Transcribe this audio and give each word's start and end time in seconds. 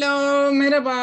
Hello, 0.00 0.39
merhaba. 0.52 0.94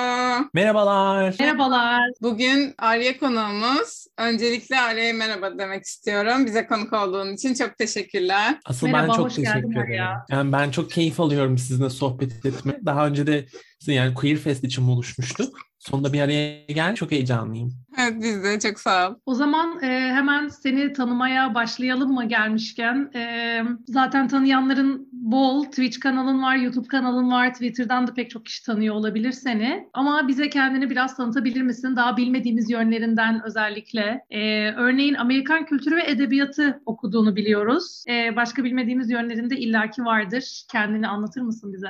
Merhabalar. 0.54 1.36
Merhabalar. 1.40 2.10
Bugün 2.22 2.74
Arya 2.78 3.20
konuğumuz. 3.20 4.08
Öncelikle 4.18 4.80
Arya'ya 4.80 5.14
merhaba 5.14 5.58
demek 5.60 5.84
istiyorum. 5.84 6.46
Bize 6.46 6.68
konuk 6.68 6.94
olduğun 6.94 7.34
için 7.34 7.54
çok 7.54 7.78
teşekkürler. 7.78 8.60
Asıl 8.66 8.88
Merhaba, 8.88 9.08
ben 9.08 9.14
çok 9.14 9.26
hoş 9.26 9.36
teşekkür 9.36 9.60
ederim. 9.60 9.78
Arya. 9.78 10.26
Yani 10.30 10.52
ben 10.52 10.72
çok 10.72 10.92
keyif 10.92 11.20
alıyorum 11.20 11.58
sizinle 11.58 11.90
sohbet 11.90 12.46
etme. 12.46 12.80
Daha 12.86 13.08
önce 13.08 13.28
de 13.28 13.46
yani 13.88 14.14
Queer 14.14 14.38
Fest 14.38 14.64
için 14.64 14.88
buluşmuştuk. 14.88 15.58
Sonunda 15.80 16.14
bir 16.14 16.22
araya 16.22 16.66
gel 16.66 16.96
çok 16.96 17.12
heyecanlıyım. 17.12 17.74
Evet 18.00 18.14
biz 18.22 18.44
de 18.44 18.60
çok 18.60 18.80
sağ 18.80 19.10
ol. 19.10 19.16
O 19.26 19.34
zaman 19.34 19.84
e, 19.84 19.88
hemen 19.88 20.48
seni 20.48 20.94
tanımaya 20.94 21.56
başlayalım 21.56 22.14
mı 22.14 22.26
gelmişken? 22.28 23.12
E, 23.16 23.62
zaten 23.88 24.28
tanıyanların 24.28 25.10
bol. 25.12 25.64
Twitch 25.64 26.00
kanalın 26.00 26.44
var, 26.44 26.56
YouTube 26.56 26.88
kanalın 26.88 27.32
var. 27.32 27.54
Twitter'dan 27.54 28.08
da 28.08 28.14
pek 28.14 28.30
çok 28.30 28.46
kişi 28.46 28.66
tanıyor 28.66 28.96
olabilir 28.96 29.32
seni. 29.38 29.90
Ama 29.94 30.28
bize 30.28 30.50
kendini 30.50 30.90
biraz 30.90 31.18
tanıtabilir 31.18 31.62
misin? 31.62 31.96
Daha 31.96 32.18
bilmediğimiz 32.18 32.70
yönlerinden 32.70 33.42
özellikle. 33.46 34.26
E, 34.30 34.72
örneğin 34.72 35.14
Amerikan 35.14 35.66
kültürü 35.66 35.96
ve 35.96 36.04
edebiyatı 36.08 36.82
okuduğunu 36.86 37.36
biliyoruz. 37.36 38.04
E, 38.10 38.36
başka 38.36 38.64
bilmediğimiz 38.64 39.10
yönlerinde 39.10 39.58
illaki 39.58 40.06
vardır. 40.06 40.64
Kendini 40.72 41.08
anlatır 41.08 41.42
mısın 41.42 41.74
bize? 41.74 41.90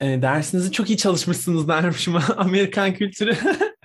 E, 0.00 0.22
dersinizi 0.22 0.72
çok 0.72 0.90
iyi 0.90 0.96
çalışmışsınız 0.96 1.68
dermişim 1.68 2.14
Amerikan 2.36 2.94
kültürü. 2.94 3.36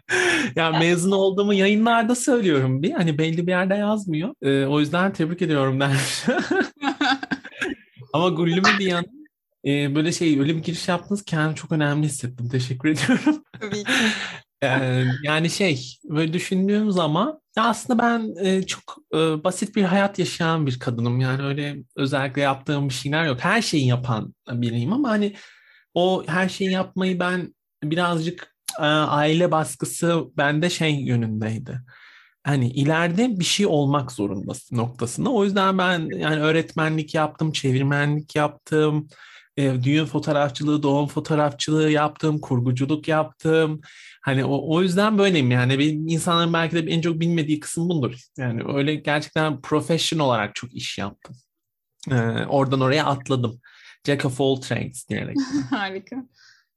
yani 0.56 0.78
mezun 0.80 1.12
olduğumu 1.12 1.54
yayınlarda 1.54 2.16
söylüyorum 2.16 2.84
bir. 2.84 2.92
Hani 2.92 3.18
belli 3.18 3.48
bir 3.48 3.52
yerde 3.52 3.76
yazmıyor. 3.76 4.34
E, 4.42 4.66
o 4.66 4.80
yüzden 4.80 5.14
tebrik 5.14 5.42
ediyorum 5.42 5.80
dermiş. 5.80 6.24
Ama 8.14 8.30
gurulümü 8.30 8.70
bir 8.80 8.86
yana 8.86 9.17
e, 9.68 9.96
böyle 9.96 10.12
şey 10.12 10.40
öyle 10.40 10.56
bir 10.56 10.64
giriş 10.64 10.88
yaptınız 10.88 11.24
kendimi 11.26 11.56
çok 11.56 11.72
önemli 11.72 12.06
hissettim. 12.06 12.50
Teşekkür 12.50 12.90
ediyorum. 12.90 13.44
Tabii 13.60 13.84
ki. 13.84 13.92
Ee, 14.64 15.04
yani 15.24 15.50
şey 15.50 15.98
böyle 16.04 16.34
düşündüğüm 16.34 16.92
zaman 16.92 17.42
ya 17.58 17.64
aslında 17.64 18.04
ben 18.04 18.46
e, 18.46 18.64
çok 18.66 18.98
e, 19.14 19.18
basit 19.18 19.76
bir 19.76 19.84
hayat 19.84 20.20
yaşayan 20.20 20.66
bir 20.66 20.80
kadınım. 20.80 21.20
Yani 21.20 21.44
öyle 21.44 21.78
özellikle 21.96 22.42
yaptığım 22.42 22.90
bir 22.90 22.94
şeyler 22.94 23.26
yok. 23.26 23.40
Her 23.40 23.62
şeyi 23.62 23.88
yapan 23.88 24.34
biriyim 24.52 24.94
ama 24.94 25.10
hani 25.10 25.36
o 25.94 26.24
her 26.28 26.50
şeyi 26.50 26.72
yapmayı 26.72 27.20
ben 27.20 27.56
birazcık 27.84 28.56
e, 28.80 28.84
aile 28.84 29.52
baskısı 29.52 30.26
bende 30.38 30.70
şey 30.70 30.96
yönündeydi. 30.96 31.82
Hani 32.44 32.70
ileride 32.70 33.40
bir 33.40 33.46
şey 33.46 33.66
olmak 33.66 34.12
zorundasın 34.12 34.78
noktasında. 34.78 35.30
O 35.30 35.44
yüzden 35.44 35.78
ben 35.78 36.20
yani 36.20 36.42
öğretmenlik 36.42 37.16
yaptım, 37.16 37.52
çevirmenlik 37.52 38.36
yaptım, 38.36 39.08
e, 39.58 39.84
düğün 39.84 40.06
fotoğrafçılığı, 40.06 40.84
doğum 40.84 41.08
fotoğrafçılığı 41.08 41.92
yaptım, 41.92 42.40
kurguculuk 42.40 43.08
yaptım. 43.08 43.82
Hani 44.22 44.46
o, 44.46 44.76
o 44.76 44.82
yüzden 44.82 45.18
böyleyim 45.18 45.52
yani. 45.52 45.80
Benim 45.80 46.08
insanların 46.08 46.54
belki 46.54 46.76
de 46.76 46.92
en 46.92 47.02
çok 47.02 47.20
bilmediği 47.20 47.60
kısım 47.60 47.90
bundur. 47.90 48.16
Yani 48.38 48.62
öyle 48.76 48.96
gerçekten 48.96 49.62
professional 49.62 50.26
olarak 50.26 50.56
çok 50.56 50.74
iş 50.74 50.98
yaptım. 50.98 51.36
Ee, 52.12 52.46
oradan 52.46 52.82
oraya 52.82 53.06
atladım. 53.06 53.62
Jack 54.06 54.26
of 54.26 54.42
all 54.42 54.56
trades 54.56 55.10
diyerek. 55.10 55.38
Harika. 55.70 56.16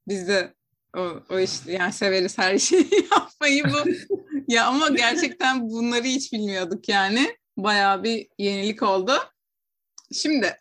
Biz 0.09 0.29
de 0.29 0.55
o, 0.97 1.23
o 1.31 1.39
işte 1.39 1.73
yani 1.73 1.93
severiz 1.93 2.39
her 2.39 2.59
şeyi 2.59 2.89
yapmayı 3.13 3.65
bu. 3.65 3.91
ya 4.49 4.67
ama 4.67 4.89
gerçekten 4.89 5.69
bunları 5.69 6.05
hiç 6.05 6.33
bilmiyorduk 6.33 6.89
yani. 6.89 7.37
Bayağı 7.57 8.03
bir 8.03 8.29
yenilik 8.39 8.83
oldu. 8.83 9.13
Şimdi 10.13 10.57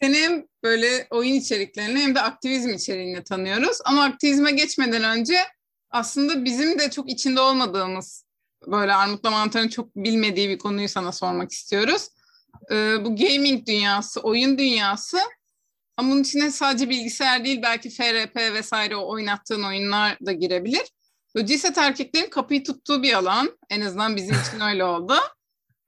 seni 0.00 0.16
hem 0.16 0.44
böyle 0.68 1.06
oyun 1.10 1.34
içeriklerini 1.34 2.00
hem 2.00 2.14
de 2.14 2.20
aktivizm 2.20 2.68
içeriğini 2.68 3.24
tanıyoruz. 3.24 3.78
Ama 3.84 4.04
aktivizme 4.04 4.50
geçmeden 4.52 5.04
önce 5.04 5.38
aslında 5.90 6.44
bizim 6.44 6.78
de 6.78 6.90
çok 6.90 7.10
içinde 7.10 7.40
olmadığımız 7.40 8.24
böyle 8.66 8.94
armutla 8.94 9.30
mantarın 9.30 9.68
çok 9.68 9.96
bilmediği 9.96 10.48
bir 10.48 10.58
konuyu 10.58 10.88
sana 10.88 11.12
sormak 11.12 11.52
istiyoruz. 11.52 12.08
Ee, 12.70 12.96
bu 13.04 13.16
gaming 13.16 13.66
dünyası, 13.66 14.20
oyun 14.20 14.58
dünyası 14.58 15.18
ama 15.96 16.10
bunun 16.10 16.22
içine 16.22 16.50
sadece 16.50 16.90
bilgisayar 16.90 17.44
değil 17.44 17.62
belki 17.62 17.90
FRP 17.90 18.36
vesaire 18.36 18.96
o 18.96 19.08
oynattığın 19.08 19.62
oyunlar 19.62 20.18
da 20.26 20.32
girebilir. 20.32 20.92
Böyle 21.34 21.46
cinsel 21.46 21.74
erkeklerin 21.76 22.30
kapıyı 22.30 22.64
tuttuğu 22.64 23.02
bir 23.02 23.12
alan. 23.12 23.58
En 23.70 23.80
azından 23.80 24.16
bizim 24.16 24.36
için 24.48 24.60
öyle 24.68 24.84
oldu. 24.84 25.14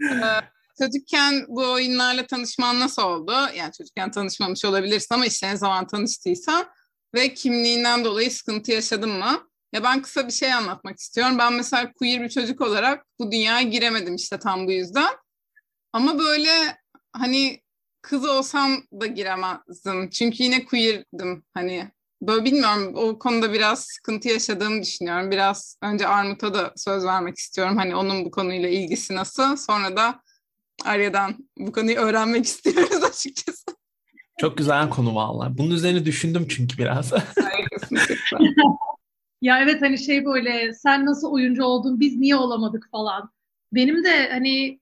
Ee, 0.03 0.41
çocukken 0.83 1.45
bu 1.49 1.73
oyunlarla 1.73 2.27
tanışman 2.27 2.81
nasıl 2.81 3.03
oldu? 3.03 3.33
Yani 3.57 3.73
çocukken 3.79 4.11
tanışmamış 4.11 4.65
olabilirsin 4.65 5.15
ama 5.15 5.27
işte 5.27 5.49
ne 5.49 5.57
zaman 5.57 5.87
tanıştıysan 5.87 6.67
ve 7.15 7.35
kimliğinden 7.35 8.05
dolayı 8.05 8.31
sıkıntı 8.31 8.73
yaşadın 8.73 9.11
mı? 9.11 9.51
Ya 9.73 9.83
ben 9.83 10.03
kısa 10.03 10.27
bir 10.27 10.33
şey 10.33 10.53
anlatmak 10.53 10.99
istiyorum. 10.99 11.39
Ben 11.39 11.53
mesela 11.53 11.93
queer 11.93 12.23
bir 12.23 12.29
çocuk 12.29 12.61
olarak 12.61 13.07
bu 13.19 13.33
dünyaya 13.33 13.63
giremedim 13.63 14.15
işte 14.15 14.39
tam 14.39 14.67
bu 14.67 14.73
yüzden. 14.73 15.13
Ama 15.93 16.19
böyle 16.19 16.51
hani 17.13 17.61
kız 18.03 18.25
olsam 18.25 18.83
da 19.01 19.07
giremezdim. 19.07 20.11
Çünkü 20.11 20.43
yine 20.43 20.65
queer'dim 20.65 21.45
hani. 21.55 21.91
Böyle 22.23 22.45
bilmiyorum 22.45 22.93
o 22.97 23.19
konuda 23.19 23.53
biraz 23.53 23.87
sıkıntı 23.87 24.29
yaşadığımı 24.29 24.83
düşünüyorum. 24.83 25.31
Biraz 25.31 25.79
önce 25.83 26.07
Armut'a 26.07 26.55
da 26.55 26.73
söz 26.77 27.05
vermek 27.05 27.39
istiyorum. 27.39 27.77
Hani 27.77 27.97
onun 27.97 28.25
bu 28.25 28.31
konuyla 28.31 28.69
ilgisi 28.69 29.15
nasıl? 29.15 29.57
Sonra 29.57 29.97
da 29.97 30.23
Arya'dan 30.85 31.35
bu 31.59 31.73
konuyu 31.73 31.97
öğrenmek 31.97 32.45
istiyoruz 32.47 33.05
açıkçası. 33.05 33.65
Çok 34.41 34.59
güzel 34.59 34.91
konu 34.91 35.15
vallahi. 35.15 35.59
Bunun 35.59 35.71
üzerine 35.71 36.05
düşündüm 36.05 36.47
çünkü 36.49 36.79
biraz. 36.79 37.13
Ya 39.43 39.61
evet 39.61 39.83
hani 39.83 39.99
şey 39.99 40.25
böyle 40.25 40.73
sen 40.73 41.07
nasıl 41.07 41.33
oyuncu 41.33 41.65
oldun 41.65 42.01
biz 42.01 42.17
niye 42.17 42.37
olamadık 42.37 42.89
falan. 42.91 43.31
Benim 43.73 44.05
de 44.05 44.31
hani 44.33 44.81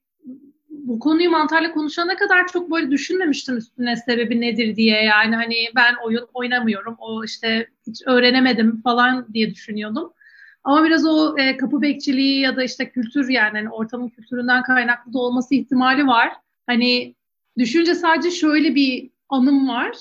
bu 0.71 0.99
konuyu 0.99 1.31
mantarla 1.31 1.73
konuşana 1.73 2.17
kadar 2.17 2.47
çok 2.47 2.71
böyle 2.71 2.91
düşünmemiştim 2.91 3.57
üstüne 3.57 3.97
sebebi 3.97 4.41
nedir 4.41 4.77
diye. 4.77 5.03
Yani 5.03 5.37
hani 5.37 5.55
ben 5.77 5.95
oyun 6.05 6.29
oynamıyorum 6.35 6.97
o 6.99 7.25
işte 7.25 7.69
hiç 7.87 8.03
öğrenemedim 8.07 8.83
falan 8.83 9.35
diye 9.35 9.51
düşünüyordum. 9.51 10.13
Ama 10.69 10.85
biraz 10.85 11.07
o 11.07 11.39
e, 11.39 11.57
kapı 11.57 11.83
bekçiliği 11.83 12.41
ya 12.41 12.57
da 12.57 12.65
işte 12.65 12.91
kültür 12.91 13.29
yani 13.29 13.59
hani 13.59 13.71
ortamın 13.71 14.09
kültüründen 14.09 14.63
kaynaklı 14.63 15.13
da 15.13 15.19
olması 15.19 15.55
ihtimali 15.55 16.07
var. 16.07 16.33
Hani 16.67 17.15
düşünce 17.59 17.95
sadece 17.95 18.31
şöyle 18.31 18.75
bir 18.75 19.11
anım 19.29 19.69
var. 19.69 19.97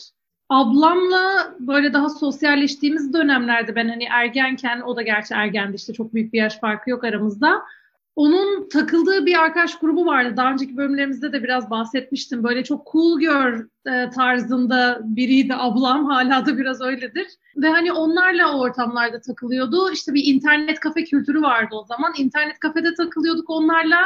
Ablamla 0.49 1.55
böyle 1.59 1.93
daha 1.93 2.09
sosyalleştiğimiz 2.09 3.13
dönemlerde 3.13 3.75
ben 3.75 3.89
hani 3.89 4.03
ergenken 4.03 4.81
o 4.81 4.95
da 4.95 5.01
gerçi 5.01 5.33
ergendi 5.33 5.75
işte 5.75 5.93
çok 5.93 6.13
büyük 6.13 6.33
bir 6.33 6.37
yaş 6.37 6.59
farkı 6.59 6.89
yok 6.89 7.03
aramızda. 7.03 7.61
Onun 8.17 8.69
takıldığı 8.69 9.25
bir 9.25 9.43
arkadaş 9.43 9.79
grubu 9.79 10.05
vardı. 10.05 10.33
Daha 10.37 10.51
önceki 10.51 10.77
bölümlerimizde 10.77 11.33
de 11.33 11.43
biraz 11.43 11.69
bahsetmiştim. 11.69 12.43
Böyle 12.43 12.63
çok 12.63 12.91
cool 12.91 13.19
girl 13.19 13.61
e, 13.85 14.09
tarzında 14.09 14.99
biriydi 15.03 15.55
ablam. 15.55 16.05
Hala 16.09 16.45
da 16.45 16.57
biraz 16.57 16.81
öyledir. 16.81 17.27
Ve 17.57 17.69
hani 17.69 17.91
onlarla 17.91 18.57
o 18.57 18.59
ortamlarda 18.59 19.21
takılıyordu. 19.21 19.91
İşte 19.91 20.13
bir 20.13 20.25
internet 20.25 20.79
kafe 20.79 21.03
kültürü 21.03 21.41
vardı 21.41 21.75
o 21.75 21.85
zaman. 21.85 22.13
İnternet 22.17 22.59
kafede 22.59 22.93
takılıyorduk 22.93 23.49
onlarla. 23.49 23.97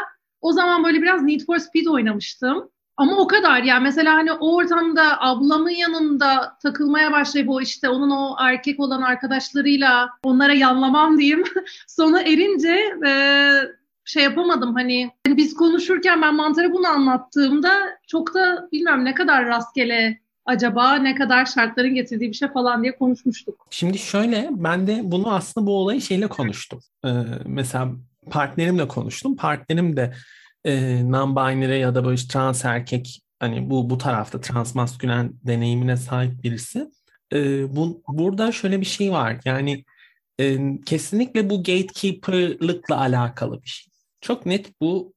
O 0.41 0.51
zaman 0.51 0.83
böyle 0.83 1.01
biraz 1.01 1.21
Need 1.21 1.41
for 1.45 1.57
Speed 1.57 1.85
oynamıştım. 1.85 2.69
Ama 2.97 3.17
o 3.17 3.27
kadar 3.27 3.63
yani 3.63 3.83
mesela 3.83 4.13
hani 4.13 4.31
o 4.31 4.55
ortamda 4.55 5.21
ablamın 5.21 5.69
yanında 5.69 6.57
takılmaya 6.63 7.11
başlayıp 7.11 7.49
o 7.49 7.61
işte 7.61 7.89
onun 7.89 8.09
o 8.09 8.35
erkek 8.39 8.79
olan 8.79 9.01
arkadaşlarıyla 9.01 10.09
onlara 10.23 10.53
yanlamam 10.53 11.17
diyeyim. 11.17 11.43
Sona 11.87 12.21
erince 12.21 12.97
e, 13.05 13.11
şey 14.05 14.23
yapamadım 14.23 14.73
hani, 14.73 15.11
hani 15.25 15.37
biz 15.37 15.53
konuşurken 15.53 16.21
ben 16.21 16.35
mantara 16.35 16.73
bunu 16.73 16.87
anlattığımda 16.87 17.71
çok 18.07 18.33
da 18.33 18.69
bilmiyorum 18.71 19.05
ne 19.05 19.13
kadar 19.13 19.45
rastgele 19.45 20.19
acaba 20.45 20.95
ne 20.95 21.15
kadar 21.15 21.45
şartların 21.45 21.95
getirdiği 21.95 22.29
bir 22.29 22.33
şey 22.33 22.49
falan 22.49 22.83
diye 22.83 22.97
konuşmuştuk. 22.97 23.67
Şimdi 23.69 23.97
şöyle 23.97 24.49
ben 24.51 24.87
de 24.87 25.01
bunu 25.03 25.33
aslında 25.33 25.67
bu 25.67 25.77
olayı 25.77 26.01
şeyle 26.01 26.27
konuştum. 26.27 26.79
Ee, 27.05 27.09
mesela 27.45 27.91
partnerimle 28.29 28.87
konuştum. 28.87 29.35
Partnerim 29.35 29.97
de 29.97 30.13
e, 30.65 30.71
non-binary 31.01 31.77
ya 31.77 31.95
da 31.95 32.05
böyle 32.05 32.17
trans 32.29 32.65
erkek 32.65 33.21
hani 33.39 33.69
bu 33.69 33.89
bu 33.89 33.97
tarafta 33.97 34.41
transmaskülen 34.41 35.33
deneyimine 35.45 35.97
sahip 35.97 36.43
birisi. 36.43 36.87
E, 37.33 37.75
bu, 37.75 38.03
burada 38.07 38.51
şöyle 38.51 38.81
bir 38.81 38.85
şey 38.85 39.11
var. 39.11 39.37
Yani 39.45 39.85
e, 40.39 40.57
kesinlikle 40.85 41.49
bu 41.49 41.57
gatekeeper'lıkla 41.57 42.99
alakalı 42.99 43.61
bir 43.61 43.67
şey. 43.69 43.90
Çok 44.21 44.45
net 44.45 44.81
bu 44.81 45.13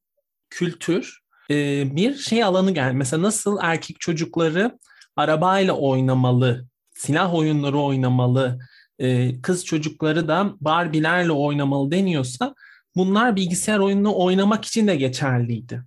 kültür 0.49 1.19
e, 1.51 1.85
bir 1.95 2.15
şey 2.15 2.43
alanı 2.43 2.71
gel. 2.71 2.91
Mesela 2.93 3.21
nasıl 3.21 3.57
erkek 3.61 3.99
çocukları 3.99 4.79
arabayla 5.15 5.73
oynamalı, 5.73 6.65
silah 6.95 7.33
oyunları 7.33 7.77
oynamalı, 7.77 8.59
e, 8.99 9.41
kız 9.41 9.65
çocukları 9.65 10.27
da 10.27 10.53
Barbie'lerle 10.61 11.31
oynamalı 11.31 11.91
deniyorsa 11.91 12.55
bunlar 12.95 13.35
bilgisayar 13.35 13.79
oyununu 13.79 14.17
oynamak 14.17 14.65
için 14.65 14.87
de 14.87 14.95
geçerliydi. 14.95 15.83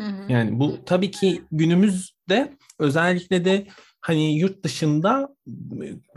Hı 0.00 0.06
hı. 0.06 0.32
Yani 0.32 0.60
bu 0.60 0.84
tabii 0.86 1.10
ki 1.10 1.42
günümüzde 1.52 2.56
özellikle 2.78 3.44
de 3.44 3.66
hani 4.00 4.38
yurt 4.38 4.64
dışında 4.64 5.28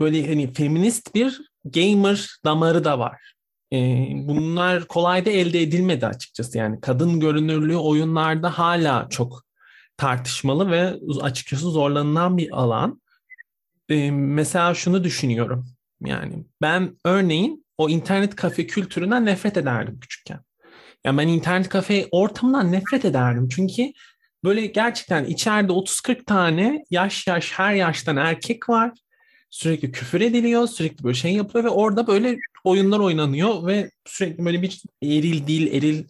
böyle 0.00 0.28
hani 0.28 0.52
feminist 0.52 1.14
bir 1.14 1.40
gamer 1.64 2.30
damarı 2.44 2.84
da 2.84 2.98
var. 2.98 3.34
Ee, 3.72 4.08
bunlar 4.14 4.84
kolay 4.84 5.26
da 5.26 5.30
elde 5.30 5.62
edilmedi 5.62 6.06
açıkçası. 6.06 6.58
Yani 6.58 6.80
kadın 6.80 7.20
görünürlüğü 7.20 7.76
oyunlarda 7.76 8.58
hala 8.58 9.08
çok 9.10 9.44
tartışmalı 9.96 10.70
ve 10.70 10.94
açıkçası 11.20 11.70
zorlanılan 11.70 12.38
bir 12.38 12.60
alan. 12.60 13.00
Ee, 13.88 14.10
mesela 14.10 14.74
şunu 14.74 15.04
düşünüyorum. 15.04 15.66
Yani 16.04 16.44
ben 16.62 16.96
örneğin 17.04 17.66
o 17.78 17.88
internet 17.88 18.36
kafe 18.36 18.66
kültüründen 18.66 19.26
nefret 19.26 19.56
ederdim 19.56 20.00
küçükken. 20.00 20.40
Yani 21.04 21.18
ben 21.18 21.28
internet 21.28 21.68
kafe 21.68 22.08
ortamından 22.10 22.72
nefret 22.72 23.04
ederdim. 23.04 23.48
Çünkü 23.48 23.92
böyle 24.44 24.66
gerçekten 24.66 25.24
içeride 25.24 25.72
30-40 25.72 26.24
tane 26.24 26.84
yaş 26.90 27.26
yaş 27.26 27.52
her 27.52 27.74
yaştan 27.74 28.16
erkek 28.16 28.68
var. 28.68 28.92
Sürekli 29.50 29.92
küfür 29.92 30.20
ediliyor, 30.20 30.66
sürekli 30.66 31.04
böyle 31.04 31.14
şey 31.14 31.32
yapıyor 31.32 31.64
ve 31.64 31.68
orada 31.68 32.06
böyle 32.06 32.36
oyunlar 32.64 32.98
oynanıyor 32.98 33.66
ve 33.66 33.90
sürekli 34.06 34.44
böyle 34.44 34.62
bir 34.62 34.82
eril 35.02 35.46
değil, 35.46 35.74
eril 35.74 36.04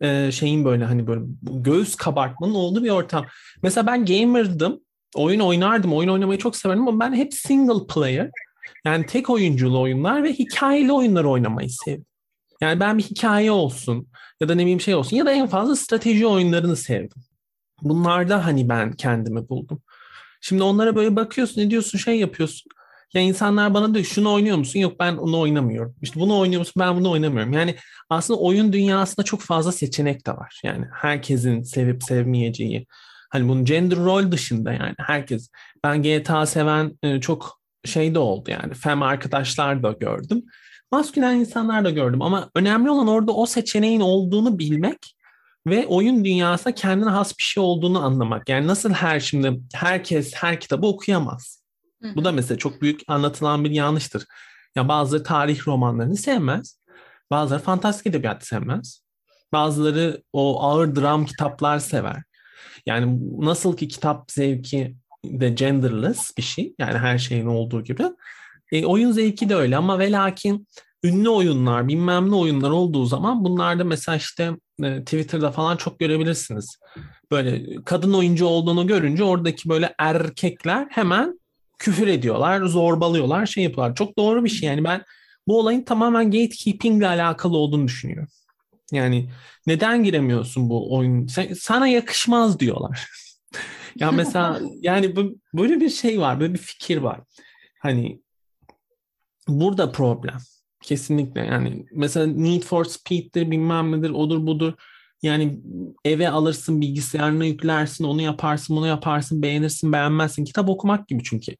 e, 0.00 0.32
şeyin 0.32 0.64
böyle 0.64 0.84
hani 0.84 1.06
böyle 1.06 1.20
göğüs 1.42 1.94
kabartmanın 1.94 2.54
olduğu 2.54 2.84
bir 2.84 2.90
ortam. 2.90 3.26
Mesela 3.62 3.86
ben 3.86 4.04
gamer'dım. 4.04 4.80
Oyun 5.14 5.40
oynardım. 5.40 5.92
Oyun 5.92 6.08
oynamayı 6.08 6.38
çok 6.38 6.56
severim 6.56 6.88
ama 6.88 7.00
ben 7.00 7.14
hep 7.14 7.34
single 7.34 7.86
player. 7.94 8.30
Yani 8.84 9.06
tek 9.06 9.30
oyunculu 9.30 9.80
oyunlar 9.80 10.24
ve 10.24 10.32
hikayeli 10.32 10.92
oyunlar 10.92 11.24
oynamayı 11.24 11.70
sevdim. 11.70 12.06
Yani 12.60 12.80
ben 12.80 12.98
bir 12.98 13.02
hikaye 13.02 13.50
olsun 13.50 14.08
ya 14.40 14.48
da 14.48 14.54
ne 14.54 14.62
bileyim 14.62 14.80
şey 14.80 14.94
olsun 14.94 15.16
ya 15.16 15.26
da 15.26 15.32
en 15.32 15.46
fazla 15.46 15.76
strateji 15.76 16.26
oyunlarını 16.26 16.76
sevdim. 16.76 17.22
Bunlarda 17.82 18.46
hani 18.46 18.68
ben 18.68 18.92
kendimi 18.92 19.48
buldum. 19.48 19.82
Şimdi 20.40 20.62
onlara 20.62 20.96
böyle 20.96 21.16
bakıyorsun, 21.16 21.60
ne 21.60 21.70
diyorsun, 21.70 21.98
şey 21.98 22.18
yapıyorsun. 22.18 22.70
Ya 23.14 23.22
insanlar 23.22 23.74
bana 23.74 23.94
diyor 23.94 24.04
şunu 24.04 24.32
oynuyor 24.32 24.56
musun? 24.56 24.80
Yok 24.80 25.00
ben 25.00 25.16
onu 25.16 25.40
oynamıyorum. 25.40 25.94
İşte 26.02 26.20
bunu 26.20 26.38
oynuyor 26.38 26.58
musun? 26.58 26.74
Ben 26.78 26.96
bunu 26.96 27.10
oynamıyorum. 27.10 27.52
Yani 27.52 27.76
aslında 28.10 28.40
oyun 28.40 28.72
dünyasında 28.72 29.24
çok 29.24 29.40
fazla 29.40 29.72
seçenek 29.72 30.26
de 30.26 30.30
var. 30.30 30.60
Yani 30.64 30.86
herkesin 30.92 31.62
sevip 31.62 32.02
sevmeyeceği. 32.02 32.86
Hani 33.30 33.48
bunun 33.48 33.64
gender 33.64 33.98
role 33.98 34.32
dışında 34.32 34.72
yani 34.72 34.94
herkes. 34.98 35.50
Ben 35.84 36.02
GTA 36.02 36.46
seven 36.46 36.98
e, 37.02 37.20
çok 37.20 37.60
şey 37.84 38.14
de 38.14 38.18
oldu 38.18 38.50
yani. 38.50 38.74
Fem 38.74 39.02
arkadaşlar 39.02 39.82
da 39.82 39.92
gördüm. 39.92 40.42
Maskülen 40.92 41.36
insanlar 41.36 41.84
da 41.84 41.90
gördüm 41.90 42.22
ama 42.22 42.50
önemli 42.54 42.90
olan 42.90 43.08
orada 43.08 43.32
o 43.32 43.46
seçeneğin 43.46 44.00
olduğunu 44.00 44.58
bilmek 44.58 45.16
ve 45.66 45.86
oyun 45.86 46.24
dünyasında 46.24 46.74
kendine 46.74 47.10
has 47.10 47.38
bir 47.38 47.42
şey 47.42 47.62
olduğunu 47.62 48.04
anlamak. 48.04 48.48
Yani 48.48 48.66
nasıl 48.66 48.92
her 48.92 49.20
şimdi 49.20 49.60
herkes 49.74 50.34
her 50.34 50.60
kitabı 50.60 50.86
okuyamaz. 50.86 51.55
Bu 52.02 52.24
da 52.24 52.32
mesela 52.32 52.58
çok 52.58 52.82
büyük 52.82 53.00
anlatılan 53.08 53.64
bir 53.64 53.70
yanlıştır. 53.70 54.24
Ya 54.76 54.88
bazıları 54.88 55.22
tarih 55.22 55.68
romanlarını 55.68 56.16
sevmez. 56.16 56.80
Bazıları 57.30 57.62
fantastik 57.62 58.06
edebiyat 58.06 58.46
sevmez. 58.46 59.00
Bazıları 59.52 60.22
o 60.32 60.62
ağır 60.62 60.96
dram 60.96 61.26
kitaplar 61.26 61.78
sever. 61.78 62.22
Yani 62.86 63.18
nasıl 63.38 63.76
ki 63.76 63.88
kitap 63.88 64.30
zevki 64.30 64.96
de 65.24 65.50
genderless 65.50 66.36
bir 66.36 66.42
şey. 66.42 66.74
Yani 66.78 66.98
her 66.98 67.18
şeyin 67.18 67.46
olduğu 67.46 67.84
gibi. 67.84 68.04
E, 68.72 68.86
oyun 68.86 69.12
zevki 69.12 69.48
de 69.48 69.54
öyle 69.54 69.76
ama 69.76 69.98
ve 69.98 70.12
lakin 70.12 70.68
ünlü 71.04 71.28
oyunlar, 71.28 71.88
bilmem 71.88 72.30
ne 72.30 72.34
oyunlar 72.34 72.70
olduğu 72.70 73.06
zaman 73.06 73.44
bunlarda 73.44 73.84
mesela 73.84 74.16
işte 74.16 74.52
e, 74.82 75.00
Twitter'da 75.00 75.50
falan 75.50 75.76
çok 75.76 75.98
görebilirsiniz. 75.98 76.78
Böyle 77.30 77.74
kadın 77.84 78.12
oyuncu 78.12 78.46
olduğunu 78.46 78.86
görünce 78.86 79.24
oradaki 79.24 79.68
böyle 79.68 79.94
erkekler 79.98 80.86
hemen 80.90 81.40
küfür 81.78 82.06
ediyorlar, 82.06 82.62
zorbalıyorlar, 82.62 83.46
şey 83.46 83.64
yapıyorlar. 83.64 83.94
Çok 83.94 84.18
doğru 84.18 84.44
bir 84.44 84.48
şey 84.48 84.68
yani 84.68 84.84
ben 84.84 85.02
bu 85.48 85.58
olayın 85.58 85.82
tamamen 85.82 86.24
gatekeeping 86.30 86.98
ile 86.98 87.08
alakalı 87.08 87.56
olduğunu 87.56 87.86
düşünüyorum. 87.86 88.28
Yani 88.92 89.30
neden 89.66 90.04
giremiyorsun 90.04 90.70
bu 90.70 90.94
oyun? 90.94 91.26
Sen, 91.26 91.52
sana 91.54 91.88
yakışmaz 91.88 92.60
diyorlar. 92.60 93.08
ya 93.96 94.12
mesela 94.12 94.60
yani 94.80 95.16
bu, 95.16 95.36
böyle 95.54 95.80
bir 95.80 95.90
şey 95.90 96.20
var, 96.20 96.40
böyle 96.40 96.54
bir 96.54 96.58
fikir 96.58 96.96
var. 96.96 97.20
Hani 97.78 98.20
burada 99.48 99.92
problem. 99.92 100.38
Kesinlikle 100.82 101.40
yani 101.40 101.86
mesela 101.92 102.26
Need 102.26 102.62
for 102.62 102.84
Speed'dir 102.84 103.50
bilmem 103.50 103.92
nedir 103.92 104.10
odur 104.10 104.46
budur. 104.46 104.72
Yani 105.22 105.60
eve 106.04 106.28
alırsın 106.28 106.80
bilgisayarına 106.80 107.44
yüklersin 107.44 108.04
onu 108.04 108.22
yaparsın 108.22 108.76
bunu 108.76 108.86
yaparsın 108.86 109.42
beğenirsin 109.42 109.92
beğenmezsin. 109.92 110.44
Kitap 110.44 110.68
okumak 110.68 111.08
gibi 111.08 111.22
çünkü. 111.22 111.56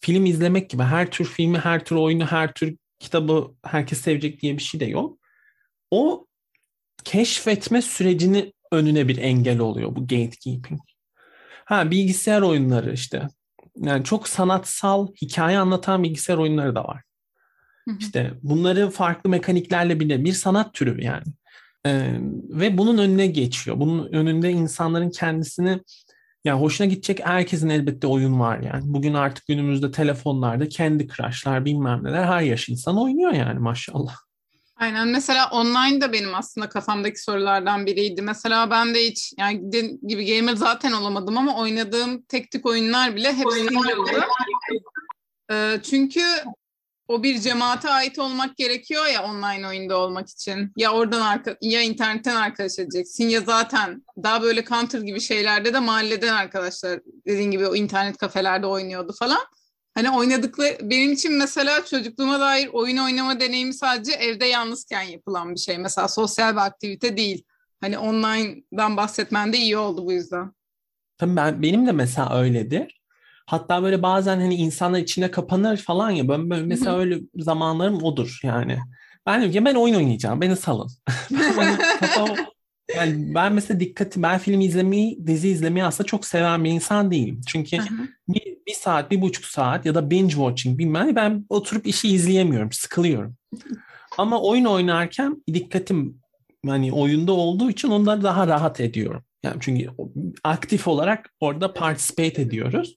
Film 0.00 0.26
izlemek 0.26 0.70
gibi 0.70 0.82
her 0.82 1.10
tür 1.10 1.24
filmi 1.24 1.58
her 1.58 1.84
tür 1.84 1.96
oyunu 1.96 2.26
her 2.26 2.52
tür 2.52 2.76
kitabı 2.98 3.54
herkes 3.64 4.00
sevecek 4.00 4.42
diye 4.42 4.56
bir 4.58 4.62
şey 4.62 4.80
de 4.80 4.84
yok. 4.84 5.18
O 5.90 6.26
keşfetme 7.04 7.82
sürecini 7.82 8.52
önüne 8.72 9.08
bir 9.08 9.18
engel 9.18 9.58
oluyor 9.58 9.96
bu 9.96 10.00
gatekeeping. 10.00 10.80
Ha 11.64 11.90
bilgisayar 11.90 12.42
oyunları 12.42 12.92
işte. 12.92 13.28
Yani 13.76 14.04
çok 14.04 14.28
sanatsal 14.28 15.08
hikaye 15.22 15.58
anlatan 15.58 16.02
bilgisayar 16.02 16.36
oyunları 16.36 16.74
da 16.74 16.84
var. 16.84 17.02
İşte 17.98 18.34
bunları 18.42 18.90
farklı 18.90 19.30
mekaniklerle 19.30 20.00
bile 20.00 20.24
bir 20.24 20.32
sanat 20.32 20.74
türü 20.74 21.04
yani. 21.04 21.24
Ee, 21.86 22.16
ve 22.48 22.78
bunun 22.78 22.98
önüne 22.98 23.26
geçiyor. 23.26 23.80
Bunun 23.80 24.12
önünde 24.12 24.50
insanların 24.50 25.10
kendisini 25.10 25.80
ya 26.44 26.60
hoşuna 26.60 26.86
gidecek 26.86 27.26
herkesin 27.26 27.68
elbette 27.68 28.06
oyun 28.06 28.40
var 28.40 28.58
yani. 28.58 28.82
Bugün 28.84 29.14
artık 29.14 29.46
günümüzde 29.46 29.90
telefonlarda 29.90 30.68
kendi 30.68 31.08
crushlar 31.08 31.64
bilmem 31.64 32.04
neler 32.04 32.24
her 32.24 32.40
yaş 32.40 32.68
insan 32.68 33.02
oynuyor 33.02 33.32
yani 33.32 33.58
maşallah. 33.58 34.16
Aynen 34.76 35.08
mesela 35.08 35.50
online 35.50 36.00
da 36.00 36.12
benim 36.12 36.34
aslında 36.34 36.68
kafamdaki 36.68 37.22
sorulardan 37.22 37.86
biriydi. 37.86 38.22
Mesela 38.22 38.70
ben 38.70 38.94
de 38.94 39.06
hiç 39.06 39.32
yani 39.38 39.60
dediğim 39.62 39.98
gibi 40.08 40.36
gamer 40.36 40.54
zaten 40.54 40.92
olamadım 40.92 41.38
ama 41.38 41.56
oynadığım 41.56 42.22
tek 42.22 42.50
tük 42.50 42.66
oyunlar 42.66 43.16
bile 43.16 43.32
hep 43.32 43.52
single'dı. 43.52 44.24
Ee, 45.50 45.80
çünkü 45.82 46.20
o 47.08 47.22
bir 47.22 47.40
cemaate 47.40 47.90
ait 47.90 48.18
olmak 48.18 48.56
gerekiyor 48.56 49.06
ya 49.06 49.24
online 49.24 49.68
oyunda 49.68 49.98
olmak 49.98 50.28
için. 50.28 50.72
Ya 50.76 50.92
oradan 50.92 51.20
arka, 51.20 51.56
ya 51.60 51.82
internetten 51.82 52.36
arkadaş 52.36 52.78
edeceksin 52.78 53.28
ya 53.28 53.40
zaten 53.40 54.04
daha 54.22 54.42
böyle 54.42 54.64
counter 54.64 55.00
gibi 55.00 55.20
şeylerde 55.20 55.74
de 55.74 55.78
mahalleden 55.78 56.34
arkadaşlar 56.34 57.00
dediğin 57.26 57.50
gibi 57.50 57.66
o 57.66 57.74
internet 57.74 58.16
kafelerde 58.16 58.66
oynuyordu 58.66 59.12
falan. 59.18 59.40
Hani 59.94 60.10
oynadıkları 60.10 60.78
benim 60.82 61.12
için 61.12 61.32
mesela 61.32 61.84
çocukluğuma 61.84 62.40
dair 62.40 62.68
oyun 62.72 62.96
oynama 62.96 63.40
deneyimi 63.40 63.74
sadece 63.74 64.12
evde 64.12 64.46
yalnızken 64.46 65.02
yapılan 65.02 65.54
bir 65.54 65.60
şey. 65.60 65.78
Mesela 65.78 66.08
sosyal 66.08 66.52
bir 66.52 66.60
aktivite 66.60 67.16
değil. 67.16 67.44
Hani 67.80 67.98
online'dan 67.98 68.96
bahsetmen 68.96 69.52
de 69.52 69.58
iyi 69.58 69.76
oldu 69.76 70.06
bu 70.06 70.12
yüzden. 70.12 70.52
Tabii 71.18 71.36
ben 71.36 71.62
benim 71.62 71.86
de 71.86 71.92
mesela 71.92 72.38
öyledir. 72.38 73.00
Hatta 73.46 73.82
böyle 73.82 74.02
bazen 74.02 74.40
hani 74.40 74.54
insanlar 74.54 74.98
içine 74.98 75.30
kapanır 75.30 75.76
falan 75.76 76.10
ya. 76.10 76.28
Ben 76.28 76.50
böyle 76.50 76.62
mesela 76.62 76.98
öyle 76.98 77.20
zamanlarım 77.36 78.02
odur 78.02 78.40
yani. 78.42 78.78
Ben 79.26 79.40
diyorum 79.40 79.52
ki 79.52 79.64
ben 79.64 79.74
oyun 79.74 79.94
oynayacağım. 79.94 80.40
Beni 80.40 80.56
salın. 80.56 80.90
yani 82.96 83.34
ben 83.34 83.52
mesela 83.52 83.80
dikkati 83.80 84.22
ben 84.22 84.38
film 84.38 84.60
izlemeyi, 84.60 85.26
dizi 85.26 85.48
izlemeyi 85.48 85.84
aslında 85.84 86.06
çok 86.06 86.26
seven 86.26 86.64
bir 86.64 86.70
insan 86.70 87.10
değilim. 87.10 87.40
Çünkü 87.46 87.78
bir, 88.28 88.56
bir 88.66 88.74
saat, 88.74 89.10
bir 89.10 89.20
buçuk 89.20 89.44
saat 89.44 89.86
ya 89.86 89.94
da 89.94 90.10
binge 90.10 90.34
watching 90.34 90.78
bilmem 90.78 91.16
ben 91.16 91.46
oturup 91.48 91.86
işi 91.86 92.08
izleyemiyorum. 92.08 92.72
Sıkılıyorum. 92.72 93.36
Ama 94.18 94.40
oyun 94.40 94.64
oynarken 94.64 95.42
dikkatim 95.54 96.20
hani 96.66 96.92
oyunda 96.92 97.32
olduğu 97.32 97.70
için 97.70 97.88
onları 97.88 98.22
daha 98.22 98.46
rahat 98.46 98.80
ediyorum. 98.80 99.24
Yani 99.42 99.56
çünkü 99.60 99.90
aktif 100.44 100.88
olarak 100.88 101.30
orada 101.40 101.72
participate 101.72 102.42
ediyoruz. 102.42 102.96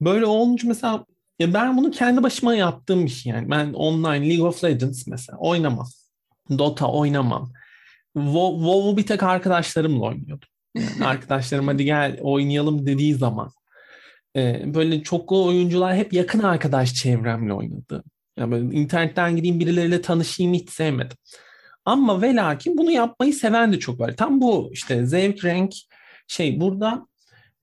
Böyle 0.00 0.26
olunca 0.26 0.68
mesela 0.68 1.04
ya 1.38 1.54
ben 1.54 1.76
bunu 1.76 1.90
kendi 1.90 2.22
başıma 2.22 2.54
yaptığım 2.54 3.04
bir 3.04 3.10
şey 3.10 3.32
yani. 3.32 3.50
Ben 3.50 3.72
online 3.72 4.28
League 4.28 4.46
of 4.46 4.64
Legends 4.64 5.06
mesela 5.06 5.38
oynamam. 5.38 5.86
Dota 6.58 6.92
oynamam. 6.92 7.52
WoW, 8.14 8.58
WoW'u 8.58 8.96
bir 8.96 9.06
tek 9.06 9.22
arkadaşlarımla 9.22 10.04
oynuyordum. 10.04 10.48
Yani 10.74 11.04
arkadaşlarım 11.06 11.68
hadi 11.68 11.84
gel 11.84 12.18
oynayalım 12.22 12.86
dediği 12.86 13.14
zaman. 13.14 13.50
Ee, 14.36 14.62
böyle 14.74 15.02
çoklu 15.02 15.44
oyuncular 15.44 15.96
hep 15.96 16.12
yakın 16.12 16.38
arkadaş 16.40 16.94
çevremle 16.94 17.52
oynadı. 17.52 18.04
Yani 18.38 18.50
böyle 18.50 18.76
internetten 18.76 19.36
gideyim 19.36 19.60
birileriyle 19.60 20.02
tanışayım 20.02 20.54
hiç 20.54 20.70
sevmedim. 20.70 21.16
Ama 21.84 22.22
ve 22.22 22.34
lakin 22.34 22.78
bunu 22.78 22.90
yapmayı 22.90 23.34
seven 23.34 23.72
de 23.72 23.78
çok 23.78 24.00
var. 24.00 24.16
Tam 24.16 24.40
bu 24.40 24.70
işte 24.72 25.06
zevk, 25.06 25.44
renk 25.44 25.72
şey 26.28 26.60
burada 26.60 27.06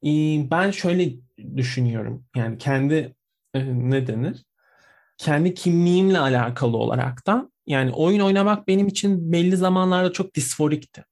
e, 0.04 0.10
ben 0.52 0.72
şöyle 0.72 1.12
düşünüyorum. 1.56 2.26
Yani 2.36 2.58
kendi 2.58 3.16
e, 3.54 3.90
ne 3.90 4.08
denir? 4.08 4.46
Kendi 5.18 5.54
kimliğimle 5.54 6.20
alakalı 6.20 6.78
olarak 6.78 7.28
da 7.28 7.50
yani 7.68 7.92
oyun 7.92 8.20
oynamak 8.20 8.68
benim 8.68 8.88
için 8.88 9.32
belli 9.32 9.58
zamanlarda 9.58 10.12
çok 10.12 10.36
disforikti. 10.36 11.06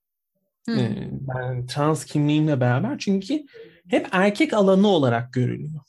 Hmm. 0.66 0.80
E, 0.80 1.10
ben 1.12 1.66
trans 1.66 2.06
kimliğimle 2.06 2.60
beraber 2.60 2.98
çünkü 3.00 3.46
hep 3.90 4.08
erkek 4.12 4.54
alanı 4.54 4.88
olarak 4.88 5.34
görülüyor. 5.34 5.82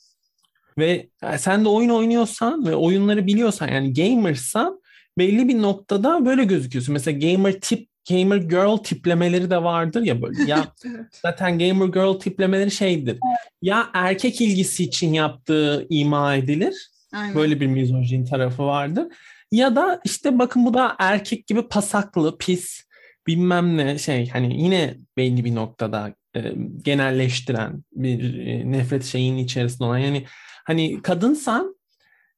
Ve 0.77 1.09
yani 1.23 1.39
sen 1.39 1.65
de 1.65 1.69
oyun 1.69 1.89
oynuyorsan 1.89 2.65
ve 2.65 2.75
oyunları 2.75 3.27
biliyorsan 3.27 3.67
yani 3.67 3.93
gamersan 3.93 4.81
belli 5.17 5.47
bir 5.47 5.61
noktada 5.61 6.25
böyle 6.25 6.43
gözüküyorsun. 6.43 6.93
Mesela 6.93 7.19
gamer 7.19 7.59
tip 7.61 7.89
gamer 8.09 8.37
girl 8.37 8.77
tiplemeleri 8.77 9.49
de 9.49 9.63
vardır 9.63 10.01
ya 10.01 10.21
böyle. 10.21 10.43
Ya 10.43 10.73
zaten 11.21 11.59
gamer 11.59 11.87
girl 11.87 12.19
tiplemeleri 12.19 12.71
şeydir. 12.71 13.17
Ya 13.61 13.89
erkek 13.93 14.41
ilgisi 14.41 14.83
için 14.83 15.13
yaptığı 15.13 15.87
ima 15.89 16.35
edilir. 16.35 16.89
Aynen. 17.13 17.35
Böyle 17.35 17.59
bir 17.59 17.67
mizojin 17.67 18.25
tarafı 18.25 18.63
vardır. 18.63 19.07
Ya 19.51 19.75
da 19.75 20.01
işte 20.05 20.39
bakın 20.39 20.65
bu 20.65 20.73
da 20.73 20.95
erkek 20.99 21.47
gibi 21.47 21.67
pasaklı, 21.67 22.37
pis, 22.37 22.81
bilmem 23.27 23.77
ne 23.77 23.97
şey 23.97 24.29
hani 24.29 24.61
yine 24.61 24.97
belli 25.17 25.45
bir 25.45 25.55
noktada 25.55 26.13
e, 26.35 26.53
genelleştiren 26.81 27.83
bir 27.91 28.47
e, 28.47 28.71
nefret 28.71 29.03
şeyin 29.03 29.37
içerisinde 29.37 29.83
olan 29.83 29.97
yani 29.97 30.25
hani 30.65 31.01
kadınsan 31.01 31.75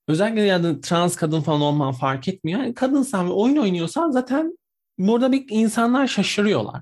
özellikle 0.07 0.41
yani 0.41 0.81
trans 0.81 1.15
kadın 1.15 1.41
falan 1.41 1.62
olman 1.62 1.91
fark 1.91 2.27
etmiyor. 2.27 2.59
Yani 2.59 2.74
kadınsan 2.74 3.27
ve 3.27 3.31
oyun 3.31 3.57
oynuyorsan 3.57 4.12
zaten 4.12 4.57
burada 4.98 5.32
bir 5.32 5.46
insanlar 5.50 6.08
şaşırıyorlar. 6.08 6.82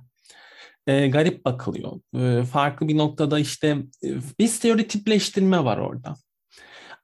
E, 0.87 1.07
garip 1.07 1.45
bakılıyor. 1.45 1.99
E, 2.15 2.43
farklı 2.43 2.87
bir 2.87 2.97
noktada 2.97 3.39
işte 3.39 3.67
e, 4.03 4.09
bir 4.39 4.47
stereotipleştirme 4.47 5.63
var 5.63 5.77
orada. 5.77 6.15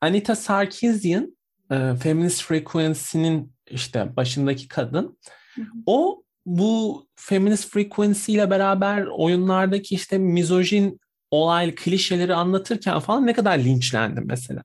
Anita 0.01 0.35
Sarkeesian 0.35 1.37
e, 1.71 1.95
Feminist 1.95 2.43
Frequency'nin 2.43 3.53
işte 3.69 4.15
başındaki 4.15 4.67
kadın. 4.67 5.17
O 5.85 6.23
bu 6.45 7.07
Feminist 7.15 7.69
Frequency 7.69 8.33
ile 8.33 8.49
beraber 8.49 9.05
oyunlardaki 9.05 9.95
işte 9.95 10.17
mizojin 10.17 10.99
olaylı 11.31 11.75
klişeleri 11.75 12.35
anlatırken 12.35 12.99
falan 12.99 13.27
ne 13.27 13.33
kadar 13.33 13.57
linçlendi 13.57 14.21
mesela. 14.21 14.63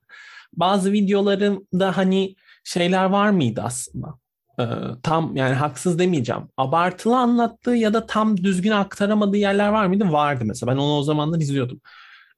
Bazı 0.52 0.92
videolarında 0.92 1.96
hani 1.96 2.36
şeyler 2.64 3.04
var 3.04 3.30
mıydı 3.30 3.62
aslında? 3.64 4.18
Ee, 4.60 4.64
tam 5.02 5.36
yani 5.36 5.54
haksız 5.54 5.98
demeyeceğim. 5.98 6.42
Abartılı 6.56 7.18
anlattığı 7.18 7.70
ya 7.70 7.94
da 7.94 8.06
tam 8.06 8.36
düzgün 8.36 8.70
aktaramadığı 8.70 9.36
yerler 9.36 9.68
var 9.68 9.86
mıydı? 9.86 10.12
Vardı 10.12 10.44
mesela. 10.46 10.72
Ben 10.72 10.76
onu 10.76 10.96
o 10.96 11.02
zamanlar 11.02 11.40
izliyordum. 11.40 11.80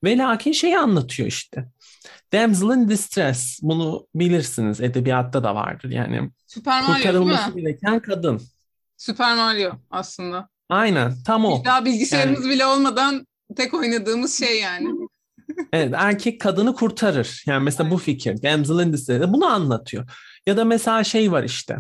Ve 0.04 0.16
lakin 0.18 0.52
şeyi 0.52 0.78
anlatıyor 0.78 1.28
işte. 1.28 1.68
Damsel 2.32 2.66
in 2.66 2.88
distress. 2.88 3.60
Bunu 3.62 4.06
bilirsiniz. 4.14 4.80
Edebiyatta 4.80 5.44
da 5.44 5.54
vardır. 5.54 5.90
Yani 5.90 6.30
Süper 6.46 6.82
Mario 6.82 6.94
kurtarılması 6.94 7.50
gereken 7.50 8.00
kadın. 8.00 8.40
Süper 8.96 9.36
Mario 9.36 9.72
aslında. 9.90 10.48
Aynen. 10.68 11.14
Tam 11.26 11.44
o. 11.44 11.56
Biz 11.56 11.64
daha 11.64 11.84
bilgisayarımız 11.84 12.48
bile 12.48 12.66
olmadan 12.66 13.26
tek 13.56 13.74
oynadığımız 13.74 14.38
şey 14.38 14.60
yani. 14.60 14.88
Evet, 15.72 15.94
erkek 15.96 16.40
kadını 16.40 16.74
kurtarır. 16.74 17.42
Yani 17.46 17.64
mesela 17.64 17.90
bu 17.90 17.98
fikir. 17.98 18.42
Damsel 18.42 18.86
in 18.86 18.92
distress. 18.92 19.32
Bunu 19.32 19.46
anlatıyor. 19.46 20.10
Ya 20.46 20.56
da 20.56 20.64
mesela 20.64 21.04
şey 21.04 21.32
var 21.32 21.42
işte. 21.42 21.78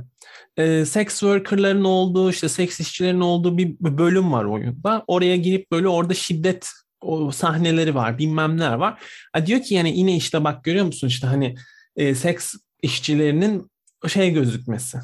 E, 0.56 0.84
sex 0.84 1.08
worker'ların 1.08 1.84
olduğu, 1.84 2.30
işte 2.30 2.48
seks 2.48 2.80
işçilerin 2.80 3.20
olduğu 3.20 3.58
bir 3.58 3.76
bölüm 3.80 4.32
var 4.32 4.44
oyunda. 4.44 5.04
Oraya 5.06 5.36
girip 5.36 5.70
böyle 5.72 5.88
orada 5.88 6.14
şiddet 6.14 6.68
o 7.00 7.30
sahneleri 7.30 7.94
var, 7.94 8.18
bilmem 8.18 8.56
neler 8.56 8.74
var. 8.74 9.02
Ha, 9.32 9.46
diyor 9.46 9.62
ki 9.62 9.74
yani 9.74 9.98
yine 9.98 10.16
işte 10.16 10.44
bak 10.44 10.64
görüyor 10.64 10.84
musun 10.84 11.08
işte 11.08 11.26
hani 11.26 11.54
e, 11.96 12.14
seks 12.14 12.54
işçilerinin 12.82 13.70
şey 14.08 14.32
gözükmesi. 14.32 14.98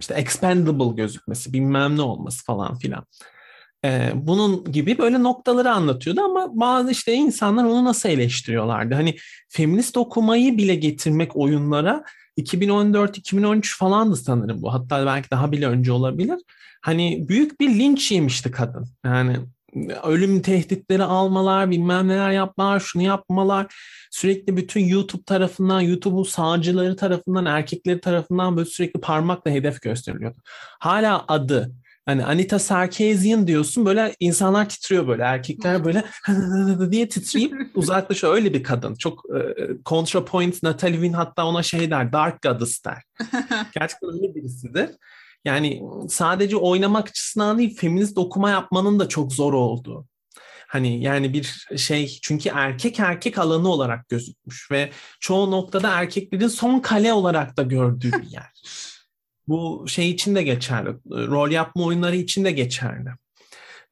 işte 0.00 0.14
expendable 0.14 1.02
gözükmesi, 1.02 1.52
bilmem 1.52 1.96
ne 1.96 2.02
olması 2.02 2.44
falan 2.44 2.78
filan. 2.78 3.04
E, 3.84 4.12
bunun 4.14 4.72
gibi 4.72 4.98
böyle 4.98 5.22
noktaları 5.22 5.70
anlatıyordu 5.72 6.20
ama 6.20 6.60
bazı 6.60 6.90
işte 6.90 7.12
insanlar 7.12 7.64
onu 7.64 7.84
nasıl 7.84 8.08
eleştiriyorlardı? 8.08 8.94
Hani 8.94 9.16
feminist 9.48 9.96
okumayı 9.96 10.58
bile 10.58 10.74
getirmek 10.74 11.36
oyunlara 11.36 12.04
2014-2013 12.38 13.78
falandı 13.78 14.16
sanırım 14.16 14.62
bu. 14.62 14.74
Hatta 14.74 15.06
belki 15.06 15.30
daha 15.30 15.52
bile 15.52 15.66
önce 15.66 15.92
olabilir. 15.92 16.38
Hani 16.82 17.28
büyük 17.28 17.60
bir 17.60 17.68
linç 17.68 18.12
yemişti 18.12 18.50
kadın. 18.50 18.88
Yani 19.04 19.36
ölüm 20.04 20.42
tehditleri 20.42 21.02
almalar, 21.02 21.70
bilmem 21.70 22.08
neler 22.08 22.30
yapmalar, 22.30 22.80
şunu 22.80 23.02
yapmalar. 23.02 23.74
Sürekli 24.10 24.56
bütün 24.56 24.84
YouTube 24.84 25.22
tarafından, 25.22 25.80
YouTube'un 25.80 26.22
sağcıları 26.22 26.96
tarafından, 26.96 27.46
erkekleri 27.46 28.00
tarafından 28.00 28.56
böyle 28.56 28.68
sürekli 28.68 29.00
parmakla 29.00 29.50
hedef 29.50 29.82
gösteriliyordu. 29.82 30.38
Hala 30.80 31.24
adı 31.28 31.72
Hani 32.06 32.24
Anita 32.24 32.58
Sarkeesian 32.58 33.46
diyorsun 33.46 33.86
böyle 33.86 34.14
insanlar 34.20 34.68
titriyor 34.68 35.08
böyle 35.08 35.22
erkekler 35.22 35.84
böyle 35.84 36.04
diye 36.92 37.08
titreyip 37.08 37.52
uzaklaşıyor. 37.74 38.34
Öyle 38.34 38.54
bir 38.54 38.62
kadın. 38.62 38.94
Çok 38.94 39.24
e, 39.36 39.40
ContraPoint 39.84 40.62
Natalie 40.62 40.94
Wynn 40.94 41.12
hatta 41.12 41.46
ona 41.46 41.62
şey 41.62 41.90
der 41.90 42.12
Dark 42.12 42.42
Goddess 42.42 42.84
der. 42.84 43.02
Gerçekten 43.74 44.10
öyle 44.14 44.34
birisidir. 44.34 44.90
Yani 45.44 45.82
sadece 46.08 46.56
oynamak 46.56 47.08
açısından 47.08 47.58
değil 47.58 47.76
feminist 47.76 48.18
okuma 48.18 48.50
yapmanın 48.50 48.98
da 48.98 49.08
çok 49.08 49.32
zor 49.32 49.52
olduğu. 49.52 50.06
Hani 50.68 51.02
yani 51.02 51.32
bir 51.32 51.66
şey 51.76 52.18
çünkü 52.22 52.48
erkek 52.54 53.00
erkek 53.00 53.38
alanı 53.38 53.68
olarak 53.68 54.08
gözükmüş 54.08 54.70
ve 54.70 54.90
çoğu 55.20 55.50
noktada 55.50 55.90
erkeklerin 55.90 56.48
son 56.48 56.80
kale 56.80 57.12
olarak 57.12 57.56
da 57.56 57.62
gördüğü 57.62 58.12
bir 58.12 58.30
yer. 58.30 58.52
Bu 59.48 59.84
şey 59.88 60.10
için 60.10 60.34
de 60.34 60.42
geçerli. 60.42 60.88
Rol 61.10 61.50
yapma 61.50 61.84
oyunları 61.84 62.16
için 62.16 62.44
de 62.44 62.50
geçerli. 62.50 63.08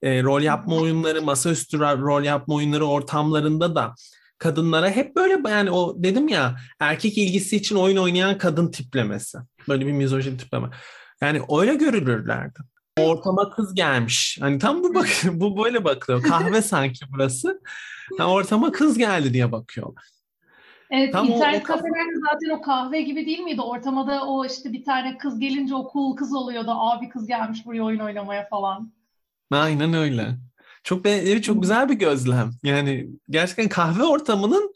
E, 0.03 0.23
rol 0.23 0.43
yapma 0.43 0.77
oyunları, 0.77 1.23
masaüstü 1.23 1.79
rol 1.81 2.23
yapma 2.23 2.55
oyunları 2.55 2.87
ortamlarında 2.87 3.75
da 3.75 3.95
kadınlara 4.39 4.91
hep 4.91 5.17
böyle 5.17 5.49
yani 5.49 5.71
o 5.71 5.95
dedim 5.99 6.29
ya 6.29 6.57
erkek 6.81 7.19
ilgisi 7.19 7.57
için 7.57 7.77
oyun 7.77 7.97
oynayan 7.97 8.39
kadın 8.39 8.71
tiplemesi. 8.71 9.39
Böyle 9.69 9.87
bir 9.87 9.93
mizojin 9.93 10.37
tipleme. 10.37 10.71
Yani 11.21 11.43
öyle 11.61 11.75
görülürlerdi. 11.75 12.59
Ortama 12.99 13.51
kız 13.51 13.75
gelmiş. 13.75 14.39
Hani 14.41 14.59
tam 14.59 14.83
bu 14.83 14.95
bak 14.95 15.09
bu 15.25 15.65
böyle 15.65 15.85
bakılıyor. 15.85 16.23
Kahve 16.23 16.63
sanki 16.63 17.05
burası. 17.13 17.61
Ha, 18.19 18.31
ortama 18.31 18.73
kız 18.73 18.99
geldi 18.99 19.33
diye 19.33 19.53
bakıyorlar. 19.53 20.14
Evet, 20.91 21.13
Tam 21.13 21.31
o- 21.31 21.35
internet 21.35 21.61
o- 21.61 21.67
kafelerde 21.67 22.15
zaten 22.33 22.59
o 22.59 22.63
kahve 22.63 23.03
gibi 23.03 23.27
değil 23.27 23.39
miydi? 23.41 23.61
Ortamada 23.61 24.27
o 24.27 24.45
işte 24.47 24.73
bir 24.73 24.85
tane 24.85 25.19
kız 25.19 25.39
gelince 25.39 25.75
o 25.75 25.91
cool 25.93 26.17
kız 26.17 26.33
oluyordu. 26.35 26.71
Abi 26.71 27.09
kız 27.09 27.27
gelmiş 27.27 27.67
buraya 27.67 27.83
oyun 27.83 28.01
oynamaya 28.01 28.49
falan. 28.49 28.93
Aynen 29.51 29.95
öyle. 29.95 30.37
Çok 30.85 31.05
be- 31.05 31.11
evet, 31.11 31.45
çok 31.45 31.63
güzel 31.63 31.89
bir 31.89 31.95
gözlem. 31.95 32.51
Yani 32.63 33.07
gerçekten 33.31 33.69
kahve 33.69 34.03
ortamının 34.03 34.75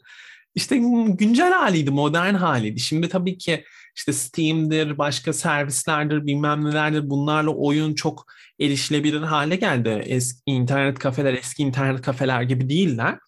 işte 0.55 0.77
güncel 1.07 1.51
haliydi, 1.53 1.91
modern 1.91 2.33
haliydi. 2.33 2.79
Şimdi 2.79 3.09
tabii 3.09 3.37
ki 3.37 3.63
işte 3.95 4.13
Steam'dir, 4.13 4.97
başka 4.97 5.33
servislerdir, 5.33 6.25
bilmem 6.25 6.65
nelerdir. 6.65 7.09
Bunlarla 7.09 7.49
oyun 7.51 7.93
çok 7.93 8.25
erişilebilir 8.59 9.21
hale 9.21 9.55
geldi. 9.55 10.03
Eski 10.05 10.41
internet 10.45 10.99
kafeler, 10.99 11.33
eski 11.33 11.63
internet 11.63 12.01
kafeler 12.01 12.41
gibi 12.41 12.69
değiller. 12.69 13.19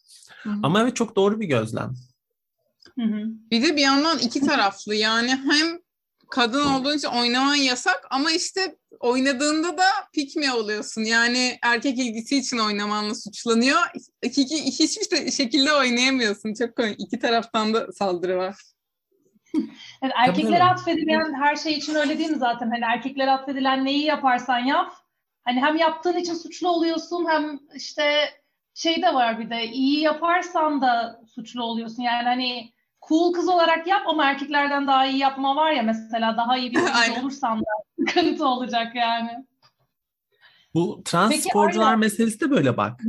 Ama 0.63 0.81
evet 0.81 0.95
çok 0.95 1.15
doğru 1.15 1.39
bir 1.39 1.45
gözlem. 1.47 1.93
Hı 3.01 3.07
hı. 3.07 3.23
Bir 3.51 3.63
de 3.63 3.75
bir 3.75 3.81
yandan 3.81 4.19
iki 4.19 4.41
taraflı 4.41 4.95
yani 4.95 5.29
hem 5.29 5.79
kadın 6.31 6.65
olduğun 6.65 6.97
için 6.97 7.07
oynaman 7.07 7.55
yasak 7.55 8.07
ama 8.09 8.31
işte 8.31 8.75
oynadığında 8.99 9.77
da 9.77 9.85
pikmi 10.13 10.53
oluyorsun. 10.53 11.01
Yani 11.01 11.59
erkek 11.63 11.99
ilgisi 11.99 12.37
için 12.37 12.57
oynamanla 12.57 13.15
suçlanıyor. 13.15 13.79
İki, 14.23 14.41
iki- 14.41 14.63
hiçbir 14.83 15.17
de- 15.17 15.31
şekilde 15.31 15.73
oynayamıyorsun. 15.73 16.53
Çok 16.53 16.75
komik. 16.75 16.99
İki 16.99 17.19
taraftan 17.19 17.73
da 17.73 17.91
saldırı 17.91 18.37
var. 18.37 18.55
Yani 20.03 20.13
erkeklere 20.15 20.63
atfedilen 20.63 21.33
her 21.41 21.55
şey 21.55 21.73
için 21.73 21.95
öyle 21.95 22.17
değil 22.19 22.29
mi 22.29 22.37
zaten? 22.37 22.69
Hani 22.69 22.83
erkeklere 22.85 23.31
atfedilen 23.31 23.85
neyi 23.85 24.03
yaparsan 24.05 24.59
yap. 24.59 24.91
Hani 25.43 25.61
hem 25.61 25.75
yaptığın 25.77 26.17
için 26.17 26.33
suçlu 26.33 26.69
oluyorsun 26.69 27.25
hem 27.29 27.59
işte 27.75 28.29
şey 28.73 29.01
de 29.01 29.13
var 29.13 29.39
bir 29.39 29.49
de 29.49 29.65
iyi 29.67 29.99
yaparsan 29.99 30.81
da 30.81 31.21
suçlu 31.35 31.63
oluyorsun. 31.63 32.03
Yani 32.03 32.23
hani 32.23 32.73
cool 33.07 33.33
kız 33.33 33.47
olarak 33.49 33.87
yap 33.87 34.01
ama 34.07 34.25
erkeklerden 34.25 34.87
daha 34.87 35.05
iyi 35.05 35.17
yapma 35.17 35.55
var 35.55 35.71
ya 35.71 35.83
mesela 35.83 36.37
daha 36.37 36.57
iyi 36.57 36.71
bir 36.71 36.79
Aynen. 37.01 37.21
olursan 37.21 37.59
da 37.59 37.65
sıkıntı 38.07 38.45
olacak 38.47 38.95
yani. 38.95 39.45
Bu 40.73 41.01
trans 41.05 41.31
Peki, 41.31 41.41
sporcular 41.43 41.93
Arya- 41.93 41.97
meselesi 41.99 42.39
de 42.39 42.51
böyle 42.51 42.77
bak. 42.77 42.99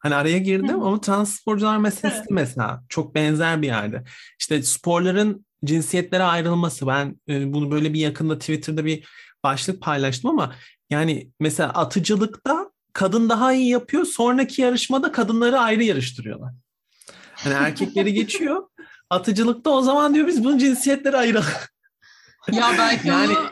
Hani 0.00 0.14
araya 0.14 0.38
girdim 0.38 0.80
Hı. 0.80 0.84
ama 0.86 1.00
trans 1.00 1.34
sporcular 1.34 1.76
meselesi 1.76 2.16
Evet. 2.18 2.30
de 2.30 2.34
mesela 2.34 2.82
çok 2.88 3.14
benzer 3.14 3.62
bir 3.62 3.66
yerde. 3.66 4.04
İşte 4.38 4.62
sporların 4.62 5.46
cinsiyetlere 5.64 6.22
ayrılması. 6.22 6.86
Ben 6.86 7.20
e, 7.28 7.52
bunu 7.52 7.70
böyle 7.70 7.94
bir 7.94 8.00
yakında 8.00 8.38
Twitter'da 8.38 8.84
bir 8.84 9.08
başlık 9.44 9.82
paylaştım 9.82 10.30
ama 10.30 10.54
yani 10.90 11.30
mesela 11.40 11.68
atıcılıkta 11.70 12.70
kadın 12.92 13.28
daha 13.28 13.52
iyi 13.52 13.68
yapıyor. 13.70 14.04
Sonraki 14.04 14.62
yarışmada 14.62 15.12
kadınları 15.12 15.58
ayrı 15.60 15.84
yarıştırıyorlar. 15.84 16.52
Hani 17.34 17.54
erkekleri 17.54 18.12
geçiyor. 18.20 18.62
Atıcılıkta 19.10 19.70
o 19.70 19.82
zaman 19.82 20.14
diyor 20.14 20.26
biz 20.26 20.44
bunun 20.44 20.58
cinsiyetlere 20.58 21.16
ayıralım. 21.16 21.48
Ya 22.52 22.74
belki 22.78 23.08
Yani- 23.08 23.36
onu 23.38 23.50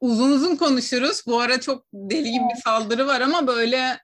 uzun 0.00 0.30
uzun 0.30 0.56
konuşuruz. 0.56 1.22
Bu 1.26 1.40
ara 1.40 1.60
çok 1.60 1.84
deli 1.92 2.32
gibi 2.32 2.44
bir 2.56 2.60
saldırı 2.62 3.06
var 3.06 3.20
ama 3.20 3.46
böyle 3.46 4.00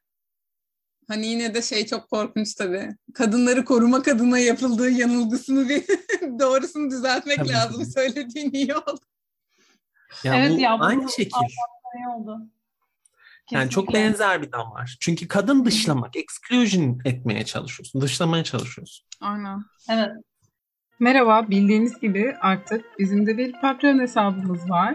hani 1.08 1.26
yine 1.26 1.54
de 1.54 1.62
şey 1.62 1.86
çok 1.86 2.10
korkunç 2.10 2.54
tabii. 2.54 2.88
Kadınları 3.14 3.64
korumak 3.64 4.08
adına 4.08 4.38
yapıldığı 4.38 4.90
yanılgısını 4.90 5.68
bir 5.68 5.84
doğrusunu 6.40 6.90
düzeltmek 6.90 7.38
Tabii. 7.38 7.48
lazım. 7.52 7.84
Söylediğin 7.86 8.50
iyi 8.52 8.74
oldu. 8.74 9.00
Ya 10.24 10.34
Evet 10.36 10.52
bu 10.56 10.60
ya, 10.60 10.78
bu 10.78 10.84
aynı 10.84 11.12
şekil. 11.16 11.36
Oldu? 12.16 12.38
Yani 13.50 13.70
çok 13.70 13.92
benzer 13.92 14.42
bir 14.42 14.52
damar. 14.52 14.96
Çünkü 15.00 15.28
kadın 15.28 15.64
dışlamak, 15.64 16.16
exclusion 16.16 16.98
etmeye 17.04 17.44
çalışıyorsun. 17.44 18.00
Dışlamaya 18.00 18.44
çalışıyorsun. 18.44 19.06
Aynen. 19.20 19.64
Evet. 19.90 20.10
Merhaba, 21.00 21.50
bildiğiniz 21.50 22.00
gibi 22.00 22.34
artık 22.40 22.84
bizim 22.98 23.26
de 23.26 23.38
bir 23.38 23.52
Patreon 23.52 23.98
hesabımız 23.98 24.70
var. 24.70 24.94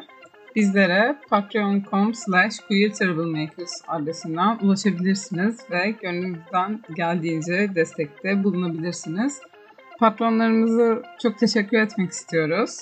Bizlere 0.56 1.16
patreon.com 1.30 2.14
slash 2.14 2.60
queertroublemakers 2.60 3.72
adresinden 3.88 4.58
ulaşabilirsiniz 4.62 5.60
ve 5.72 5.96
gönlümüzden 6.02 6.82
geldiğince 6.96 7.72
destekte 7.76 8.44
bulunabilirsiniz. 8.44 9.42
Patronlarımızı 10.00 11.04
çok 11.22 11.38
teşekkür 11.40 11.78
etmek 11.78 12.12
istiyoruz. 12.12 12.80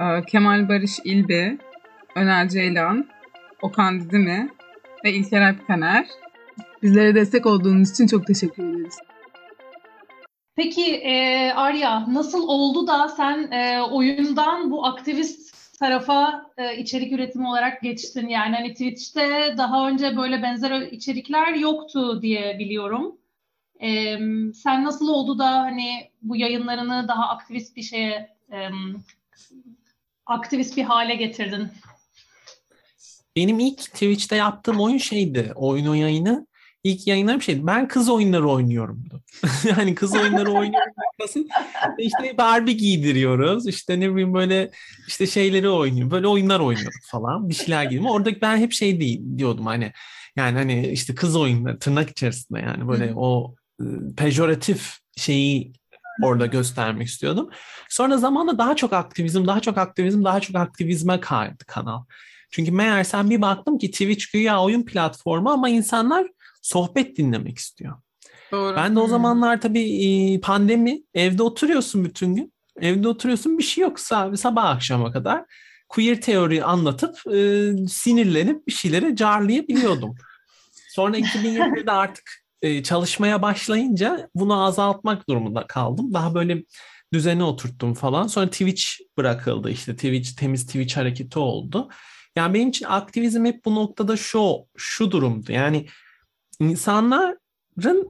Ee, 0.00 0.22
Kemal 0.28 0.68
Barış 0.68 0.98
İlbi, 1.04 1.58
Öner 2.16 2.48
Ceylan, 2.48 3.08
Okan 3.62 4.00
Didimi 4.00 4.48
ve 5.04 5.12
İlker 5.12 5.42
Alpkaner. 5.42 6.06
Bizlere 6.82 7.14
destek 7.14 7.46
olduğunuz 7.46 7.90
için 7.90 8.06
çok 8.06 8.26
teşekkür 8.26 8.62
ederiz. 8.62 8.98
Peki 10.62 10.94
e, 10.94 11.52
Arya 11.52 12.14
nasıl 12.14 12.48
oldu 12.48 12.86
da 12.86 13.08
sen 13.08 13.52
e, 13.52 13.82
oyundan 13.82 14.70
bu 14.70 14.86
aktivist 14.86 15.54
tarafa 15.78 16.46
e, 16.56 16.76
içerik 16.76 17.12
üretimi 17.12 17.48
olarak 17.48 17.82
geçtin? 17.82 18.28
Yani 18.28 18.56
hani 18.56 18.72
Twitch'te 18.72 19.54
daha 19.58 19.88
önce 19.88 20.16
böyle 20.16 20.42
benzer 20.42 20.80
içerikler 20.80 21.54
yoktu 21.54 22.22
diye 22.22 22.58
biliyorum. 22.58 23.18
E, 23.82 24.18
sen 24.54 24.84
nasıl 24.84 25.08
oldu 25.08 25.38
da 25.38 25.50
hani 25.50 26.10
bu 26.22 26.36
yayınlarını 26.36 27.08
daha 27.08 27.28
aktivist 27.28 27.76
bir 27.76 27.82
şeye 27.82 28.36
e, 28.52 28.58
aktivist 30.26 30.76
bir 30.76 30.84
hale 30.84 31.14
getirdin? 31.14 31.68
Benim 33.36 33.60
ilk 33.60 33.78
Twitch'te 33.78 34.36
yaptığım 34.36 34.80
oyun 34.80 34.98
şeydi. 34.98 35.52
Oyun 35.54 35.94
yayını. 35.94 36.46
İlk 36.84 37.06
yayınlarım 37.06 37.42
şeydi. 37.42 37.66
Ben 37.66 37.88
kız 37.88 38.10
oyunları 38.10 38.48
oynuyorumdu. 38.48 39.22
yani 39.64 39.94
kız 39.94 40.14
oyunları 40.14 40.50
oynuyorum. 40.50 40.92
Nasıl? 41.20 41.44
İşte 41.98 42.38
Barbie 42.38 42.74
giydiriyoruz. 42.74 43.66
İşte 43.66 44.00
ne 44.00 44.12
bileyim 44.12 44.34
böyle 44.34 44.70
işte 45.08 45.26
şeyleri 45.26 45.68
oynuyor. 45.68 46.10
Böyle 46.10 46.26
oyunlar 46.26 46.60
oynuyoruz 46.60 47.10
falan. 47.10 47.48
Bir 47.48 47.54
şeyler 47.54 47.82
giydiriyorum. 47.82 48.16
Orada 48.16 48.40
ben 48.40 48.56
hep 48.56 48.72
şey 48.72 49.00
değil, 49.00 49.22
diyordum 49.38 49.66
hani 49.66 49.92
yani 50.36 50.58
hani 50.58 50.88
işte 50.88 51.14
kız 51.14 51.36
oyunları 51.36 51.78
tırnak 51.78 52.10
içerisinde 52.10 52.58
yani 52.60 52.88
böyle 52.88 53.10
Hı 53.10 53.14
o 53.16 53.54
pejoratif 54.16 54.98
şeyi 55.16 55.72
orada 56.22 56.46
göstermek 56.46 57.08
istiyordum. 57.08 57.50
Sonra 57.88 58.18
zamanla 58.18 58.58
daha 58.58 58.76
çok 58.76 58.92
aktivizm, 58.92 59.46
daha 59.46 59.60
çok 59.60 59.78
aktivizm, 59.78 60.24
daha 60.24 60.40
çok 60.40 60.56
aktivizme 60.56 61.20
kaydı 61.20 61.64
kanal. 61.66 62.04
Çünkü 62.50 62.72
meğersem 62.72 63.30
bir 63.30 63.42
baktım 63.42 63.78
ki 63.78 63.90
Twitch 63.90 64.32
güya 64.32 64.62
oyun 64.62 64.82
platformu 64.82 65.50
ama 65.50 65.68
insanlar 65.68 66.26
sohbet 66.62 67.16
dinlemek 67.16 67.58
istiyor. 67.58 67.94
Doğru. 68.52 68.76
Ben 68.76 68.96
de 68.96 69.00
o 69.00 69.02
Hmm. 69.02 69.10
zamanlar 69.10 69.60
tabii 69.60 70.40
pandemi 70.42 71.02
evde 71.14 71.42
oturuyorsun 71.42 72.04
bütün 72.04 72.34
gün. 72.34 72.52
Evde 72.80 73.08
oturuyorsun 73.08 73.58
bir 73.58 73.62
şey 73.62 73.82
yoksa 73.82 74.36
sabah 74.36 74.64
akşama 74.64 75.12
kadar 75.12 75.44
queer 75.88 76.20
teori 76.20 76.64
anlatıp 76.64 77.16
e, 77.34 77.70
sinirlenip 77.88 78.66
bir 78.66 78.72
şeyleri 78.72 79.16
carlayabiliyordum. 79.16 80.14
Sonra 80.90 81.18
2021'de 81.18 81.92
artık 81.92 82.30
e, 82.62 82.82
çalışmaya 82.82 83.42
başlayınca 83.42 84.28
bunu 84.34 84.64
azaltmak 84.64 85.28
durumunda 85.28 85.66
kaldım. 85.66 86.14
Daha 86.14 86.34
böyle 86.34 86.64
düzene 87.12 87.44
oturttum 87.44 87.94
falan. 87.94 88.26
Sonra 88.26 88.50
Twitch 88.50 88.84
bırakıldı 89.18 89.70
işte 89.70 89.94
Twitch 89.94 90.30
temiz 90.36 90.66
Twitch 90.66 90.96
hareketi 90.96 91.38
oldu. 91.38 91.88
Yani 92.36 92.54
benim 92.54 92.68
için 92.68 92.86
aktivizm 92.86 93.44
hep 93.44 93.64
bu 93.64 93.74
noktada 93.74 94.16
şu 94.16 94.56
şu 94.76 95.10
durumdu. 95.10 95.52
Yani 95.52 95.86
insanların 96.60 97.38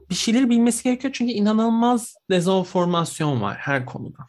bir 0.09 0.15
şeyleri 0.15 0.49
bilmesi 0.49 0.83
gerekiyor 0.83 1.13
çünkü 1.13 1.31
inanılmaz 1.31 2.15
dezenformasyon 2.29 3.41
var 3.41 3.57
her 3.57 3.85
konuda. 3.85 4.27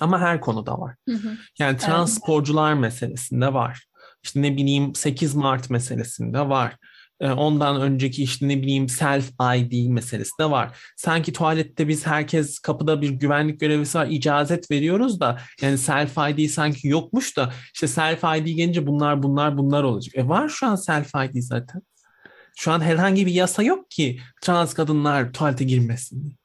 Ama 0.00 0.20
her 0.20 0.40
konuda 0.40 0.80
var. 0.80 0.94
Hı 1.08 1.14
hı. 1.14 1.36
Yani 1.58 1.78
trans 1.78 2.14
sporcular 2.14 2.74
meselesinde 2.74 3.54
var. 3.54 3.86
İşte 4.22 4.42
ne 4.42 4.56
bileyim 4.56 4.94
8 4.94 5.34
Mart 5.34 5.70
meselesinde 5.70 6.48
var. 6.48 6.76
Ee, 7.20 7.30
Ondan 7.30 7.80
önceki 7.80 8.22
işte 8.22 8.48
ne 8.48 8.62
bileyim 8.62 8.88
self 8.88 9.30
ID 9.56 9.88
meselesi 9.88 10.30
de 10.40 10.50
var. 10.50 10.78
Sanki 10.96 11.32
tuvalette 11.32 11.88
biz 11.88 12.06
herkes 12.06 12.58
kapıda 12.58 13.02
bir 13.02 13.10
güvenlik 13.10 13.60
görevlisi 13.60 13.98
var 13.98 14.06
icazet 14.06 14.70
veriyoruz 14.70 15.20
da 15.20 15.38
yani 15.62 15.78
self 15.78 16.18
ID 16.30 16.48
sanki 16.48 16.88
yokmuş 16.88 17.36
da 17.36 17.52
işte 17.74 17.88
self 17.88 18.24
ID 18.24 18.46
gelince 18.46 18.86
bunlar 18.86 19.22
bunlar 19.22 19.58
bunlar 19.58 19.82
olacak. 19.82 20.14
E 20.16 20.28
var 20.28 20.48
şu 20.48 20.66
an 20.66 20.76
self 20.76 21.10
ID 21.14 21.40
zaten. 21.40 21.82
Şu 22.54 22.72
an 22.72 22.80
herhangi 22.80 23.26
bir 23.26 23.32
yasa 23.32 23.62
yok 23.62 23.90
ki 23.90 24.20
trans 24.42 24.74
kadınlar 24.74 25.32
tuvalete 25.32 25.64
girmesin. 25.64 26.36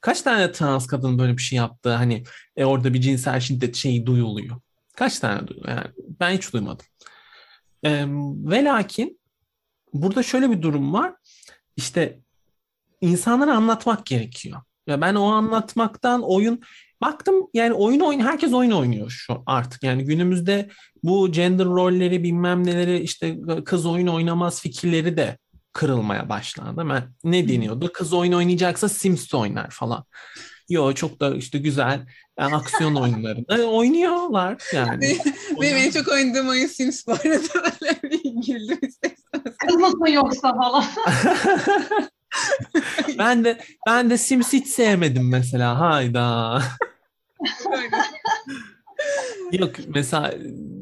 Kaç 0.00 0.22
tane 0.22 0.52
trans 0.52 0.86
kadın 0.86 1.18
böyle 1.18 1.36
bir 1.36 1.42
şey 1.42 1.56
yaptı? 1.56 1.90
Hani 1.90 2.24
e, 2.56 2.64
orada 2.64 2.94
bir 2.94 3.00
cinsel 3.00 3.40
şiddet 3.40 3.76
şeyi 3.76 4.06
duyuluyor. 4.06 4.56
Kaç 4.96 5.18
tane 5.18 5.46
duyuluyor? 5.46 5.76
Yani 5.76 5.88
ben 6.20 6.30
hiç 6.30 6.52
duymadım. 6.52 6.86
E, 7.82 8.04
ve 8.50 8.64
lakin 8.64 9.20
burada 9.92 10.22
şöyle 10.22 10.50
bir 10.50 10.62
durum 10.62 10.92
var. 10.92 11.14
İşte 11.76 12.18
insanlara 13.00 13.56
anlatmak 13.56 14.06
gerekiyor. 14.06 14.60
Ya 14.86 15.00
ben 15.00 15.14
o 15.14 15.24
anlatmaktan 15.24 16.22
oyun 16.22 16.60
baktım 17.00 17.34
yani 17.54 17.72
oyun 17.72 18.00
oyun 18.00 18.20
herkes 18.20 18.52
oyun 18.52 18.70
oynuyor 18.70 19.10
şu 19.10 19.42
artık. 19.46 19.82
Yani 19.82 20.04
günümüzde 20.04 20.68
bu 21.02 21.32
gender 21.32 21.66
rolleri 21.66 22.22
bilmem 22.22 22.66
neleri 22.66 22.98
işte 22.98 23.38
kız 23.64 23.86
oyun 23.86 24.06
oynamaz 24.06 24.60
fikirleri 24.60 25.16
de 25.16 25.38
kırılmaya 25.78 26.28
başlandı. 26.28 26.88
Ben, 26.88 27.02
ne 27.24 27.48
deniyordu? 27.48 27.92
Kız 27.92 28.12
oyun 28.12 28.32
oynayacaksa 28.32 28.88
Sims 28.88 29.34
oynar 29.34 29.70
falan. 29.70 30.04
Yo 30.68 30.92
çok 30.92 31.20
da 31.20 31.34
işte 31.34 31.58
güzel 31.58 32.06
yani 32.38 32.56
aksiyon 32.56 32.94
oyunlarında 33.02 33.66
oynuyorlar 33.66 34.62
yani. 34.74 35.18
Benim 35.60 35.76
en 35.76 35.90
çok 35.90 36.08
oynadığım 36.08 36.48
oyun 36.48 36.66
Sims 36.66 37.06
bu 37.06 37.12
arada. 37.12 37.28
Böyle 37.82 38.02
bir 38.02 38.22
güldüm 38.22 38.78
isterseniz. 38.82 39.56
Kız 39.58 39.76
mısın 39.76 40.06
yoksa 40.06 40.54
falan. 40.54 40.84
ben 43.18 43.44
de 43.44 43.58
ben 43.86 44.10
de 44.10 44.18
Sims 44.18 44.52
hiç 44.52 44.66
sevmedim 44.66 45.28
mesela. 45.28 45.80
Hayda. 45.80 46.62
Yok 49.52 49.70
mesela 49.88 50.34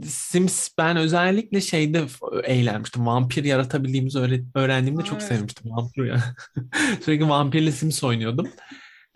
Sims 0.09 0.69
ben 0.79 0.97
özellikle 0.97 1.61
şeyde 1.61 2.05
eğlenmiştim. 2.45 3.07
Vampir 3.07 3.45
yaratabildiğimizi 3.45 4.19
öğre- 4.19 4.45
öğrendiğimde 4.55 5.05
çok 5.05 5.23
sevmiştim 5.23 5.71
vampir 5.71 6.05
ya. 6.05 6.35
Sürekli 7.05 7.29
vampirle 7.29 7.73
Sims 7.73 8.05
oynuyordum. 8.05 8.49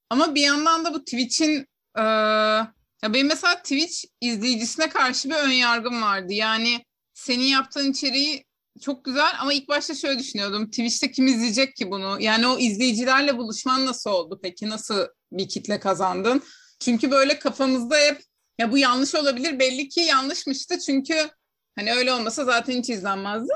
Ama 0.09 0.35
bir 0.35 0.41
yandan 0.41 0.85
da 0.85 0.93
bu 0.93 0.99
Twitch'in 0.99 1.67
e, 1.97 2.01
ya 2.01 2.73
benim 3.03 3.27
mesela 3.27 3.55
Twitch 3.55 4.05
izleyicisine 4.21 4.89
karşı 4.89 5.29
bir 5.29 5.35
ön 5.35 5.51
yargım 5.51 6.01
vardı. 6.01 6.33
Yani 6.33 6.85
senin 7.13 7.43
yaptığın 7.43 7.91
içeriği 7.91 8.45
çok 8.81 9.05
güzel 9.05 9.31
ama 9.39 9.53
ilk 9.53 9.69
başta 9.69 9.95
şöyle 9.95 10.19
düşünüyordum. 10.19 10.65
Twitch'te 10.65 11.11
kim 11.11 11.27
izleyecek 11.27 11.75
ki 11.75 11.91
bunu? 11.91 12.17
Yani 12.21 12.47
o 12.47 12.59
izleyicilerle 12.59 13.37
buluşman 13.37 13.85
nasıl 13.85 14.09
oldu 14.09 14.39
peki? 14.43 14.69
Nasıl 14.69 15.07
bir 15.31 15.49
kitle 15.49 15.79
kazandın? 15.79 16.43
Çünkü 16.79 17.11
böyle 17.11 17.39
kafamızda 17.39 17.97
hep 17.97 18.21
ya 18.59 18.71
bu 18.71 18.77
yanlış 18.77 19.15
olabilir. 19.15 19.59
Belli 19.59 19.89
ki 19.89 19.99
yanlışmıştı 19.99 20.79
çünkü 20.79 21.29
hani 21.75 21.93
öyle 21.93 22.13
olmasa 22.13 22.45
zaten 22.45 22.73
hiç 22.73 22.89
izlenmezdi. 22.89 23.53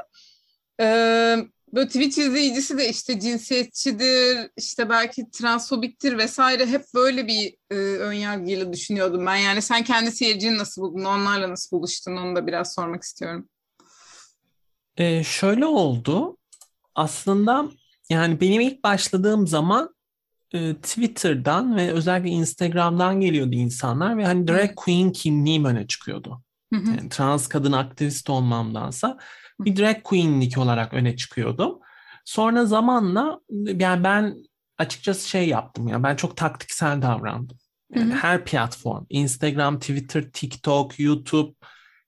Ee, 0.82 1.38
böyle 1.74 1.88
Twitch 1.88 2.18
izleyicisi 2.18 2.78
de 2.78 2.90
işte 2.90 3.20
cinsiyetçidir, 3.20 4.50
işte 4.58 4.90
belki 4.90 5.32
transfobiktir 5.32 6.18
vesaire 6.18 6.66
hep 6.66 6.86
böyle 6.96 7.28
bir 7.28 7.56
e, 7.72 7.76
önyargıyla 7.76 8.74
düşünüyordum 8.74 9.26
ben. 9.26 9.36
Yani 9.36 9.62
sen 9.62 9.84
kendi 9.84 10.12
seyircini 10.12 10.58
nasıl 10.58 10.82
buldun, 10.82 11.06
onlarla 11.06 11.50
nasıl 11.50 11.78
buluştun 11.78 12.18
onu 12.18 12.36
da 12.36 12.48
biraz 12.48 12.74
sormak 12.74 13.04
istiyorum. 13.04 13.50
Ee, 15.00 15.24
şöyle 15.24 15.66
oldu. 15.66 16.38
Aslında 16.96 17.70
yani 18.10 18.42
benim 18.42 18.62
ilk 18.62 18.84
başladığım 18.84 19.48
zaman 19.48 19.96
e, 20.54 20.74
Twitter'dan 20.76 21.76
ve 21.76 21.92
özellikle 21.92 22.30
Instagram'dan 22.30 23.22
geliyordu 23.22 23.56
insanlar 23.56 24.18
ve 24.18 24.26
hani 24.26 24.48
drag 24.48 24.76
queen 24.76 25.12
kimliğim 25.12 25.66
öne 25.66 25.88
çıkıyordu. 25.88 26.44
Yani 26.98 27.10
trans 27.10 27.48
kadın 27.48 27.72
aktivist 27.72 28.30
olmamdansa 28.30 29.18
bir 29.60 29.76
drag 29.76 30.04
queenlik 30.04 30.58
olarak 30.58 30.94
öne 30.94 31.16
çıkıyordum. 31.16 31.80
Sonra 32.26 32.66
zamanla 32.66 33.40
yani 33.66 34.04
ben 34.04 34.36
açıkçası 34.78 35.30
şey 35.30 35.48
yaptım 35.48 35.88
ya 35.88 36.04
ben 36.04 36.16
çok 36.16 36.38
taktiksel 36.38 37.02
davrandım. 37.02 37.58
Yani 37.96 38.14
her 38.14 38.46
platform, 38.46 39.06
Instagram, 39.10 39.80
Twitter, 39.80 40.32
TikTok, 40.34 41.00
YouTube 41.00 41.54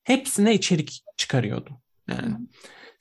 hepsine 0.04 0.54
içerik 0.54 1.04
çıkarıyordum. 1.18 1.78
Yani 2.10 2.36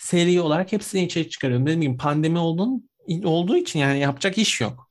seri 0.01 0.41
olarak 0.41 0.73
hepsine 0.73 1.05
içerik 1.05 1.31
çıkarıyordum. 1.31 1.67
Dediğim 1.67 1.81
gibi 1.81 1.97
pandemi 1.97 2.39
olduğun, 2.39 2.91
olduğu 3.25 3.57
için 3.57 3.79
yani 3.79 3.99
yapacak 3.99 4.39
iş 4.39 4.61
yok. 4.61 4.91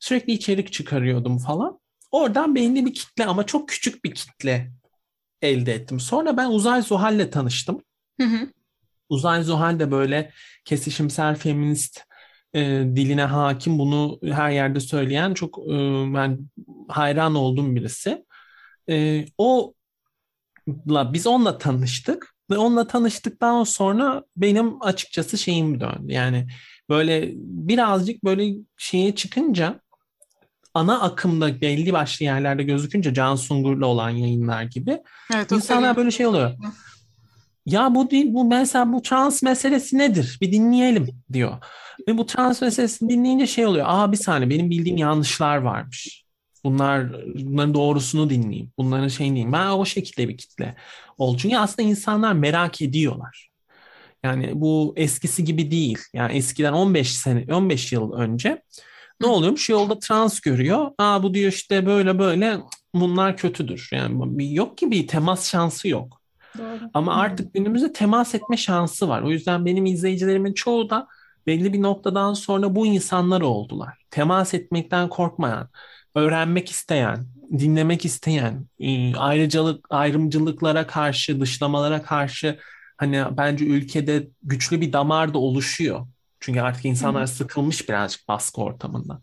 Sürekli 0.00 0.32
içerik 0.32 0.72
çıkarıyordum 0.72 1.38
falan. 1.38 1.80
Oradan 2.10 2.54
belli 2.54 2.86
bir 2.86 2.94
kitle 2.94 3.24
ama 3.24 3.46
çok 3.46 3.68
küçük 3.68 4.04
bir 4.04 4.14
kitle 4.14 4.72
elde 5.42 5.74
ettim. 5.74 6.00
Sonra 6.00 6.36
ben 6.36 6.50
Uzay 6.50 6.82
Zuhal'le 6.82 7.30
tanıştım. 7.30 7.82
Hı 8.20 8.26
hı. 8.26 8.48
Uzay 9.08 9.42
Zuhal 9.42 9.78
de 9.78 9.90
böyle 9.90 10.32
kesişimsel 10.64 11.36
feminist 11.36 12.00
e, 12.54 12.60
diline 12.96 13.24
hakim 13.24 13.78
bunu 13.78 14.18
her 14.22 14.50
yerde 14.50 14.80
söyleyen 14.80 15.34
çok 15.34 15.58
e, 15.58 15.72
ben 16.14 16.38
hayran 16.88 17.34
olduğum 17.34 17.74
birisi. 17.74 18.24
E, 18.88 19.26
o 19.38 19.74
biz 20.86 21.26
onunla 21.26 21.58
tanıştık 21.58 22.35
ve 22.50 22.58
onunla 22.58 22.86
tanıştıktan 22.86 23.64
sonra 23.64 24.24
benim 24.36 24.82
açıkçası 24.82 25.38
şeyim 25.38 25.80
döndü. 25.80 26.12
Yani 26.12 26.46
böyle 26.88 27.30
birazcık 27.36 28.24
böyle 28.24 28.54
şeye 28.76 29.14
çıkınca 29.14 29.80
ana 30.74 31.00
akımda 31.00 31.60
belli 31.60 31.92
başlı 31.92 32.24
yerlerde 32.24 32.62
gözükünce 32.62 33.14
Can 33.14 33.36
Sungur'la 33.36 33.86
olan 33.86 34.10
yayınlar 34.10 34.62
gibi 34.62 34.98
Evet, 35.34 35.52
insanlar 35.52 35.96
böyle 35.96 36.10
şey 36.10 36.26
oluyor. 36.26 36.52
Ya 37.66 37.94
bu 37.94 38.10
değil, 38.10 38.26
bu 38.28 38.44
mesela 38.44 38.92
bu 38.92 39.02
trans 39.02 39.42
meselesi 39.42 39.98
nedir? 39.98 40.38
Bir 40.40 40.52
dinleyelim 40.52 41.08
diyor. 41.32 41.56
Ve 42.08 42.18
bu 42.18 42.26
trans 42.26 42.62
meselesini 42.62 43.08
dinleyince 43.08 43.46
şey 43.46 43.66
oluyor. 43.66 43.86
Aa 43.88 44.12
bir 44.12 44.16
saniye 44.16 44.50
benim 44.50 44.70
bildiğim 44.70 44.96
yanlışlar 44.96 45.56
varmış. 45.56 46.25
Bunlar 46.66 47.12
bunların 47.34 47.74
doğrusunu 47.74 48.30
dinleyeyim. 48.30 48.72
Bunların 48.78 49.08
şeyini 49.08 49.30
dinleyeyim. 49.30 49.52
Ben 49.52 49.68
o 49.68 49.84
şekilde 49.84 50.28
bir 50.28 50.36
kitle 50.36 50.76
oldu. 51.18 51.38
Çünkü 51.38 51.56
aslında 51.56 51.88
insanlar 51.88 52.32
merak 52.32 52.82
ediyorlar. 52.82 53.50
Yani 54.22 54.50
bu 54.54 54.94
eskisi 54.96 55.44
gibi 55.44 55.70
değil. 55.70 55.98
Yani 56.14 56.32
eskiden 56.32 56.72
15 56.72 57.16
sene 57.16 57.54
15 57.54 57.92
yıl 57.92 58.12
önce 58.12 58.62
ne 59.20 59.26
oluyormuş? 59.26 59.68
Yolda 59.68 59.98
trans 59.98 60.40
görüyor. 60.40 60.90
Aa 60.98 61.22
bu 61.22 61.34
diyor 61.34 61.52
işte 61.52 61.86
böyle 61.86 62.18
böyle 62.18 62.58
bunlar 62.94 63.36
kötüdür. 63.36 63.88
Yani 63.92 64.54
yok 64.54 64.78
ki 64.78 64.90
bir 64.90 65.06
temas 65.06 65.50
şansı 65.50 65.88
yok. 65.88 66.20
Doğru. 66.58 66.90
Ama 66.94 67.14
artık 67.14 67.54
günümüzde 67.54 67.92
temas 67.92 68.34
etme 68.34 68.56
şansı 68.56 69.08
var. 69.08 69.22
O 69.22 69.30
yüzden 69.30 69.66
benim 69.66 69.86
izleyicilerimin 69.86 70.52
çoğu 70.52 70.90
da 70.90 71.08
belli 71.46 71.72
bir 71.72 71.82
noktadan 71.82 72.34
sonra 72.34 72.74
bu 72.74 72.86
insanlar 72.86 73.40
oldular. 73.40 73.94
Temas 74.10 74.54
etmekten 74.54 75.08
korkmayan, 75.08 75.68
öğrenmek 76.16 76.70
isteyen, 76.70 77.26
dinlemek 77.58 78.04
isteyen, 78.04 78.66
ayrıcalık, 79.16 79.86
ayrımcılıklara 79.90 80.86
karşı, 80.86 81.40
dışlamalara 81.40 82.02
karşı 82.02 82.58
hani 82.96 83.24
bence 83.30 83.64
ülkede 83.64 84.28
güçlü 84.42 84.80
bir 84.80 84.92
damar 84.92 85.34
da 85.34 85.38
oluşuyor. 85.38 86.06
Çünkü 86.40 86.60
artık 86.60 86.84
insanlar 86.84 87.26
sıkılmış 87.26 87.88
birazcık 87.88 88.28
baskı 88.28 88.60
ortamından. 88.60 89.22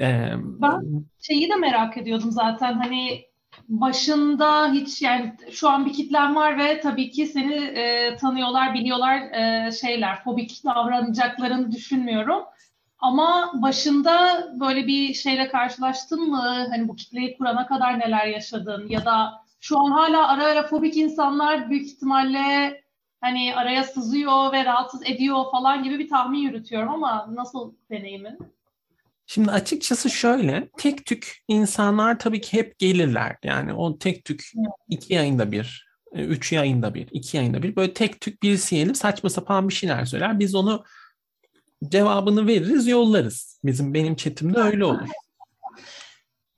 Ee, 0.00 0.32
Ben 0.36 1.04
şeyi 1.20 1.50
de 1.50 1.56
merak 1.56 1.96
ediyordum 1.96 2.30
zaten 2.30 2.74
hani 2.74 3.24
başında 3.68 4.72
hiç 4.72 5.02
yani 5.02 5.36
şu 5.50 5.68
an 5.68 5.86
bir 5.86 5.92
kitlen 5.92 6.34
var 6.36 6.58
ve 6.58 6.80
tabii 6.80 7.10
ki 7.10 7.26
seni 7.26 7.54
e, 7.54 8.16
tanıyorlar, 8.16 8.74
biliyorlar 8.74 9.20
e, 9.20 9.72
şeyler, 9.72 10.22
fobik 10.24 10.64
davranacaklarını 10.64 11.72
düşünmüyorum. 11.72 12.42
Ama 13.00 13.52
başında 13.54 14.46
böyle 14.60 14.86
bir 14.86 15.14
şeyle 15.14 15.48
karşılaştın 15.48 16.28
mı? 16.28 16.66
Hani 16.70 16.88
bu 16.88 16.96
kitleyi 16.96 17.38
kurana 17.38 17.66
kadar 17.66 17.98
neler 17.98 18.26
yaşadın? 18.26 18.88
Ya 18.88 19.04
da 19.04 19.32
şu 19.60 19.78
an 19.78 19.90
hala 19.90 20.28
ara 20.28 20.44
ara 20.44 20.66
fobik 20.66 20.96
insanlar 20.96 21.70
büyük 21.70 21.86
ihtimalle 21.86 22.80
hani 23.20 23.54
araya 23.56 23.84
sızıyor 23.84 24.52
ve 24.52 24.64
rahatsız 24.64 25.02
ediyor 25.06 25.44
falan 25.50 25.82
gibi 25.82 25.98
bir 25.98 26.08
tahmin 26.08 26.38
yürütüyorum 26.38 26.88
ama 26.88 27.28
nasıl 27.34 27.72
deneyimin? 27.90 28.38
Şimdi 29.26 29.50
açıkçası 29.50 30.10
şöyle, 30.10 30.68
tek 30.78 31.06
tük 31.06 31.44
insanlar 31.48 32.18
tabii 32.18 32.40
ki 32.40 32.56
hep 32.56 32.78
gelirler. 32.78 33.36
Yani 33.44 33.72
o 33.72 33.98
tek 33.98 34.24
tük 34.24 34.52
iki 34.88 35.14
yayında 35.14 35.52
bir, 35.52 35.90
üç 36.12 36.52
yayında 36.52 36.94
bir, 36.94 37.08
iki 37.10 37.36
yayında 37.36 37.62
bir 37.62 37.76
böyle 37.76 37.94
tek 37.94 38.20
tük 38.20 38.42
birisi 38.42 38.76
gelip 38.76 38.96
saçma 38.96 39.30
sapan 39.30 39.68
bir 39.68 39.74
şeyler 39.74 40.04
söyler. 40.04 40.38
Biz 40.38 40.54
onu 40.54 40.84
cevabını 41.88 42.46
veririz, 42.46 42.86
yollarız. 42.86 43.60
Bizim 43.64 43.94
benim 43.94 44.16
chatimde 44.16 44.58
öyle 44.58 44.84
olur. 44.84 45.08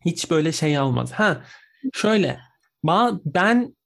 Hiç 0.04 0.30
böyle 0.30 0.52
şey 0.52 0.80
olmaz. 0.80 1.12
Ha 1.12 1.42
şöyle, 1.94 2.40
ben 3.24 3.76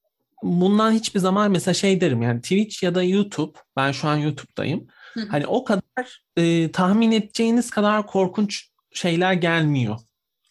bundan 0.42 0.92
hiçbir 0.92 1.20
zaman 1.20 1.50
mesela 1.50 1.74
şey 1.74 2.00
derim 2.00 2.22
yani 2.22 2.40
Twitch 2.40 2.82
ya 2.82 2.94
da 2.94 3.02
YouTube, 3.02 3.58
ben 3.76 3.92
şu 3.92 4.08
an 4.08 4.16
YouTube'dayım. 4.16 4.86
Hani 5.28 5.46
o 5.46 5.64
kadar 5.64 6.22
e, 6.36 6.72
tahmin 6.72 7.12
edeceğiniz 7.12 7.70
kadar 7.70 8.06
korkunç 8.06 8.68
şeyler 8.92 9.32
gelmiyor. 9.32 9.98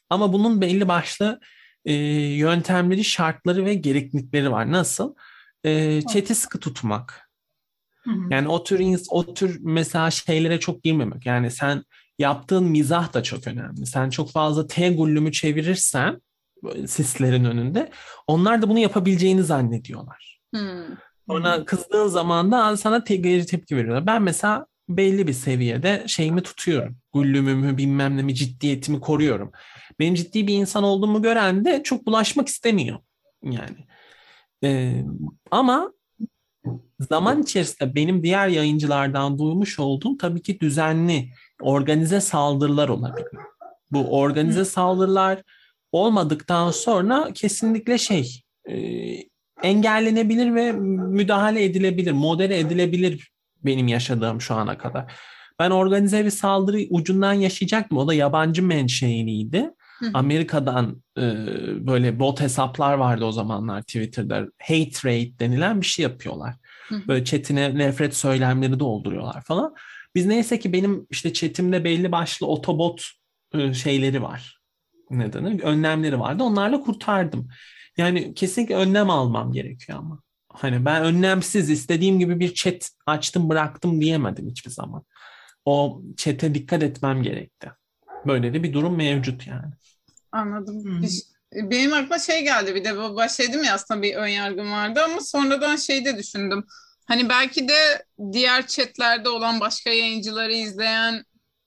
Ama 0.10 0.34
bunun 0.34 0.62
belli 0.62 0.88
başlı 0.88 1.40
e, 1.86 1.94
yöntemleri, 2.38 3.04
şartları 3.04 3.66
ve 3.66 3.74
gereklilikleri 3.74 4.52
var. 4.52 4.72
Nasıl? 4.72 5.16
E, 5.64 6.02
chat'i 6.02 6.36
sıkı 6.36 6.60
tutmak. 6.60 7.25
Yani 8.30 8.48
o 8.48 8.64
tür, 8.64 9.00
o 9.10 9.34
tür 9.34 9.60
mesela 9.62 10.12
şeylere 10.12 10.60
çok 10.60 10.84
girmemek. 10.84 11.26
Yani 11.26 11.52
sen 11.52 11.84
yaptığın 12.20 12.64
mizah 12.64 13.14
da 13.14 13.24
çok 13.24 13.48
önemli. 13.48 13.86
Sen 13.86 14.10
çok 14.10 14.32
fazla 14.32 14.68
T 14.68 14.90
gullümü 14.90 15.32
çevirirsen 15.32 16.22
sislerin 16.88 17.46
önünde 17.46 17.92
onlar 18.28 18.62
da 18.62 18.70
bunu 18.70 18.80
yapabileceğini 18.80 19.44
zannediyorlar. 19.44 20.40
Hmm. 20.56 20.98
Sonra 21.30 21.66
kızdığın 21.66 22.08
zaman 22.08 22.52
da 22.52 22.78
sana 22.78 23.04
te- 23.04 23.46
tepki 23.46 23.78
veriyorlar. 23.78 24.06
Ben 24.06 24.22
mesela 24.22 24.66
belli 24.90 25.28
bir 25.28 25.34
seviyede 25.34 26.04
şeyimi 26.08 26.44
tutuyorum. 26.44 26.98
Güllümümü 27.14 27.78
bilmem 27.78 28.18
ne 28.18 28.22
mi 28.22 28.36
ciddiyetimi 28.36 29.00
koruyorum. 29.00 29.52
Benim 30.00 30.16
ciddi 30.16 30.48
bir 30.48 30.54
insan 30.54 30.84
olduğumu 30.84 31.22
gören 31.22 31.66
de 31.66 31.84
çok 31.84 32.06
bulaşmak 32.06 32.48
istemiyor. 32.48 33.00
Yani. 33.44 33.88
Ee, 34.64 35.04
ama 35.52 35.92
zaman 37.00 37.42
içerisinde 37.42 37.96
benim 37.96 38.24
diğer 38.24 38.48
yayıncılardan 38.48 39.40
duymuş 39.40 39.80
olduğum 39.80 40.18
tabii 40.18 40.42
ki 40.42 40.60
düzenli 40.60 41.30
organize 41.62 42.22
saldırılar 42.22 42.90
olabilir. 42.90 43.28
Bu 43.92 44.20
organize 44.20 44.66
saldırılar 44.66 45.42
olmadıktan 45.92 46.72
sonra 46.72 47.30
kesinlikle 47.34 47.98
şey 47.98 48.42
e, 48.70 48.76
engellenebilir 49.64 50.56
ve 50.56 50.72
müdahale 50.72 51.64
edilebilir, 51.64 52.12
modere 52.12 52.60
edilebilir 52.60 53.32
benim 53.66 53.88
yaşadığım 53.88 54.42
şu 54.42 54.56
ana 54.56 54.78
kadar. 54.78 55.14
Ben 55.60 55.72
organize 55.72 56.26
bir 56.26 56.30
saldırı 56.30 56.78
ucundan 56.90 57.34
yaşayacaktım. 57.34 57.98
O 57.98 58.08
da 58.08 58.14
yabancı 58.14 58.64
menşeiliydi. 58.64 59.72
Amerika'dan 60.14 61.04
e, 61.18 61.22
böyle 61.88 62.20
bot 62.20 62.42
hesaplar 62.42 62.94
vardı 62.94 63.26
o 63.26 63.32
zamanlar 63.32 63.82
Twitter'da. 63.82 64.36
Hate 64.62 65.00
rate 65.06 65.40
denilen 65.40 65.82
bir 65.82 65.86
şey 65.86 66.04
yapıyorlar. 66.04 66.56
Böyle 67.08 67.26
chatine 67.26 67.78
nefret 67.78 68.16
söylemleri 68.16 68.80
dolduruyorlar 68.80 69.42
falan. 69.42 69.76
Biz 70.16 70.26
neyse 70.26 70.60
ki 70.60 70.74
benim 70.74 71.08
işte 71.10 71.34
chatimde 71.34 71.84
belli 71.84 72.12
başlı 72.12 72.48
otobot 72.48 73.06
e, 73.54 73.74
şeyleri 73.74 74.22
var. 74.22 74.60
Ne 75.10 75.34
denir? 75.34 75.64
Önlemleri 75.64 76.20
vardı. 76.20 76.44
Onlarla 76.44 76.80
kurtardım. 76.80 77.50
Yani 77.98 78.34
kesinlikle 78.34 78.76
önlem 78.76 79.10
almam 79.10 79.52
gerekiyor 79.52 80.00
ama. 80.00 80.22
Hani 80.50 80.86
ben 80.86 81.04
önlemsiz 81.04 81.70
istediğim 81.70 82.20
gibi 82.20 82.40
bir 82.40 82.54
chat 82.54 82.90
açtım 83.06 83.50
bıraktım 83.50 84.02
diyemedim 84.02 84.50
hiçbir 84.50 84.72
zaman. 84.72 85.04
O 85.66 86.02
chat'e 86.18 86.56
dikkat 86.56 86.84
etmem 86.84 87.24
gerekti. 87.24 87.72
Böyle 88.28 88.54
de 88.54 88.64
bir 88.64 88.74
durum 88.74 88.96
mevcut 88.98 89.48
yani. 89.48 89.74
Anladım. 90.32 90.86
Hı. 90.86 91.02
Bir- 91.02 91.24
Benim 91.54 91.94
aklıma 91.94 92.20
şey 92.20 92.44
geldi 92.44 92.76
bir 92.76 92.86
de 92.86 92.98
başladım 92.98 93.64
ya 93.64 93.74
aslında 93.74 94.02
bir 94.02 94.16
ön 94.16 94.28
yargım 94.28 94.72
vardı 94.72 95.02
ama 95.04 95.22
sonradan 95.22 95.76
şey 95.76 96.06
de 96.06 96.18
düşündüm. 96.18 96.66
Hani 97.06 97.30
belki 97.30 97.68
de 97.68 98.06
diğer 98.32 98.68
chatlerde 98.68 99.30
olan 99.30 99.60
başka 99.60 99.90
yayıncıları 99.90 100.54
izleyen 100.54 101.24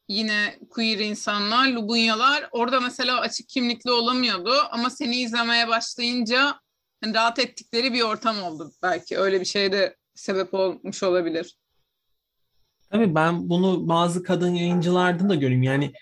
yine 0.09 0.59
queer 0.71 0.99
insanlar, 0.99 1.69
lubunyalar 1.69 2.49
orada 2.53 2.81
mesela 2.81 3.21
açık 3.21 3.49
kimlikli 3.49 3.91
olamıyordu 3.91 4.53
ama 4.71 4.91
seni 4.91 5.17
izlemeye 5.17 5.69
başlayınca 5.69 6.55
hani 7.05 7.15
rahat 7.15 7.39
ettikleri 7.39 7.93
bir 7.93 8.03
ortam 8.03 8.43
oldu 8.43 8.73
belki. 8.83 9.19
Öyle 9.19 9.41
bir 9.41 9.47
şey 9.47 9.73
de 9.73 9.97
sebep 10.15 10.55
olmuş 10.55 11.03
olabilir. 11.03 11.57
Tabii 12.91 13.15
ben 13.15 13.49
bunu 13.49 13.89
bazı 13.89 14.23
kadın 14.23 14.55
yayıncılardan 14.55 15.31
da 15.31 15.35
görüyorum. 15.35 15.63
Yani 15.63 15.93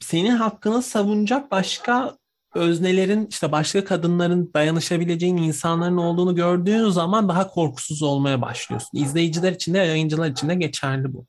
senin 0.00 0.36
hakkını 0.36 0.82
savunacak 0.82 1.50
başka 1.50 2.16
öznelerin 2.54 3.26
işte 3.26 3.52
başka 3.52 3.84
kadınların 3.84 4.50
dayanışabileceğin 4.54 5.36
insanların 5.36 5.96
olduğunu 5.96 6.34
gördüğün 6.34 6.88
zaman 6.88 7.28
daha 7.28 7.48
korkusuz 7.48 8.02
olmaya 8.02 8.42
başlıyorsun. 8.42 8.98
İzleyiciler 8.98 9.52
için 9.52 9.74
de 9.74 9.78
yayıncılar 9.78 10.30
için 10.30 10.48
de 10.48 10.54
geçerli 10.54 11.14
bu. 11.14 11.26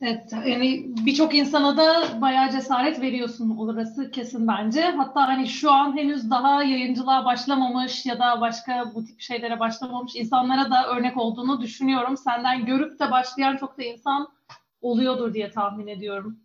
Evet, 0.00 0.32
yani 0.32 0.86
birçok 1.06 1.34
insana 1.34 1.76
da 1.76 2.20
bayağı 2.20 2.50
cesaret 2.50 3.00
veriyorsun 3.00 3.56
orası 3.58 4.10
kesin 4.10 4.48
bence. 4.48 4.82
Hatta 4.82 5.28
hani 5.28 5.48
şu 5.48 5.70
an 5.70 5.96
henüz 5.96 6.30
daha 6.30 6.62
yayıncılığa 6.62 7.24
başlamamış 7.24 8.06
ya 8.06 8.18
da 8.18 8.40
başka 8.40 8.92
bu 8.94 9.04
tip 9.04 9.20
şeylere 9.20 9.60
başlamamış 9.60 10.16
insanlara 10.16 10.70
da 10.70 10.86
örnek 10.88 11.16
olduğunu 11.16 11.60
düşünüyorum. 11.60 12.16
Senden 12.16 12.66
görüp 12.66 13.00
de 13.00 13.10
başlayan 13.10 13.56
çok 13.56 13.78
da 13.78 13.82
insan 13.82 14.28
oluyordur 14.80 15.34
diye 15.34 15.50
tahmin 15.50 15.86
ediyorum. 15.86 16.38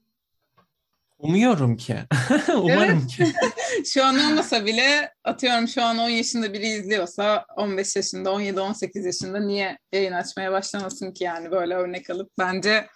Umuyorum 1.21 1.77
ki. 1.77 1.97
Umarım 2.55 3.07
ki. 3.07 3.33
Şu 3.85 4.05
an 4.05 4.19
olmasa 4.19 4.65
bile 4.65 5.13
atıyorum 5.23 5.67
şu 5.67 5.83
an 5.83 5.97
10 5.97 6.09
yaşında 6.09 6.53
biri 6.53 6.67
izliyorsa 6.67 7.45
15 7.55 7.95
yaşında, 7.95 8.29
17-18 8.29 9.05
yaşında 9.05 9.39
niye 9.39 9.77
yayın 9.93 10.11
açmaya 10.11 10.51
başlamasın 10.51 11.11
ki 11.11 11.23
yani 11.23 11.51
böyle 11.51 11.75
örnek 11.75 12.09
alıp 12.09 12.31
bence 12.39 12.87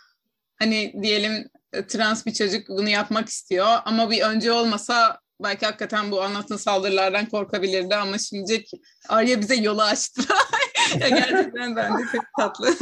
hani 0.59 0.93
diyelim 1.01 1.49
e, 1.73 1.87
trans 1.87 2.25
bir 2.25 2.33
çocuk 2.33 2.69
bunu 2.69 2.89
yapmak 2.89 3.29
istiyor 3.29 3.67
ama 3.85 4.11
bir 4.11 4.21
önce 4.21 4.51
olmasa 4.51 5.19
belki 5.43 5.65
hakikaten 5.65 6.11
bu 6.11 6.21
anlattığın 6.21 6.57
saldırılardan 6.57 7.25
korkabilirdi 7.25 7.95
ama 7.95 8.17
şimdi 8.17 8.65
Arya 9.09 9.41
bize 9.41 9.55
yolu 9.55 9.81
açtı. 9.81 10.21
Ya 10.99 11.09
gerçekten 11.09 11.75
bence 11.75 12.03
çok 12.11 12.23
tatlı. 12.39 12.75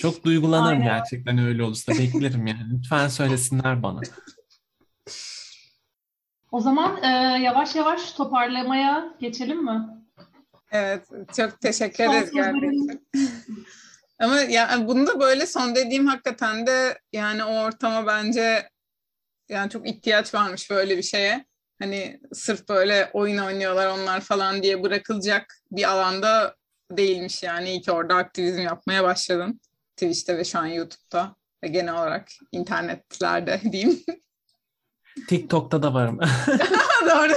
Çok 0.00 0.24
duygulanırım 0.24 0.80
Aynen. 0.80 0.84
gerçekten 0.84 1.38
öyle 1.38 1.62
olursa. 1.62 1.92
Beklerim 1.92 2.46
yani. 2.46 2.66
Lütfen 2.72 3.08
söylesinler 3.08 3.82
bana. 3.82 4.00
O 6.52 6.60
zaman 6.60 7.02
e, 7.02 7.08
yavaş 7.42 7.74
yavaş 7.74 8.12
toparlamaya 8.12 9.14
geçelim 9.20 9.64
mi? 9.64 9.88
Evet, 10.70 11.06
çok 11.36 11.60
teşekkür 11.60 12.04
ederiz 12.04 12.28
için. 12.28 13.06
Ama 14.18 14.40
yani 14.40 14.88
bunu 14.88 15.06
da 15.06 15.20
böyle 15.20 15.46
son 15.46 15.74
dediğim 15.74 16.06
hakikaten 16.06 16.66
de 16.66 16.98
yani 17.12 17.44
o 17.44 17.64
ortama 17.64 18.06
bence 18.06 18.68
yani 19.48 19.70
çok 19.70 19.88
ihtiyaç 19.88 20.34
varmış 20.34 20.70
böyle 20.70 20.96
bir 20.98 21.02
şeye. 21.02 21.44
Hani 21.78 22.20
sırf 22.32 22.68
böyle 22.68 23.10
oyun 23.12 23.38
oynuyorlar 23.38 23.86
onlar 23.86 24.20
falan 24.20 24.62
diye 24.62 24.82
bırakılacak 24.82 25.58
bir 25.70 25.90
alanda 25.90 26.56
değilmiş 26.90 27.42
yani. 27.42 27.70
İyi 27.70 27.80
ki 27.80 27.92
orada 27.92 28.14
aktivizm 28.14 28.60
yapmaya 28.60 29.04
başladın. 29.04 29.60
Twitch'te 29.96 30.38
ve 30.38 30.44
şu 30.44 30.58
an 30.58 30.66
YouTube'da 30.66 31.36
ve 31.64 31.68
genel 31.68 31.94
olarak 31.94 32.28
internetlerde 32.52 33.60
diyeyim. 33.72 34.00
TikTok'ta 35.28 35.82
da 35.82 35.94
varım. 35.94 36.18
Doğru. 37.06 37.32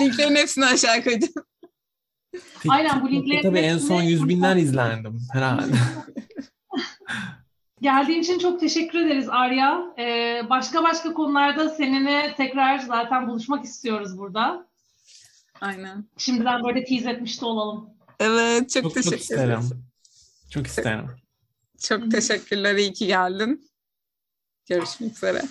Linklerin 0.00 0.36
hepsini 0.36 0.66
aşağı 0.66 1.04
koydum. 1.04 1.28
Aynen, 2.68 3.02
bu 3.02 3.10
linklerin 3.10 3.42
Tabii 3.42 3.58
en 3.58 3.78
son 3.78 4.02
yüz 4.02 4.28
binler 4.28 4.56
izlendim 4.56 5.18
herhalde. 5.32 5.72
Geldiğin 7.80 8.20
için 8.20 8.38
çok 8.38 8.60
teşekkür 8.60 9.06
ederiz 9.06 9.28
Arya. 9.28 9.82
Ee, 9.98 10.42
başka 10.50 10.82
başka 10.82 11.14
konularda 11.14 11.68
seninle 11.68 12.34
tekrar 12.36 12.78
zaten 12.78 13.28
buluşmak 13.28 13.64
istiyoruz 13.64 14.18
burada. 14.18 14.66
Aynen. 15.60 16.04
Şimdiden 16.18 16.64
böyle 16.64 16.84
tease 16.84 17.10
etmiş 17.10 17.40
de 17.40 17.44
olalım. 17.44 17.90
Evet 18.20 18.70
çok, 18.70 18.82
çok 18.82 18.94
çok 18.94 19.04
teşekkür 19.04 19.34
ederim. 19.34 19.60
isterim. 19.60 19.84
Çok 20.50 20.66
isterim. 20.66 21.06
Çok 21.82 22.10
teşekkürler. 22.10 22.76
iyi 22.76 22.92
ki 22.92 23.06
geldin. 23.06 23.70
Görüşmek 24.68 25.12
üzere. 25.12 25.42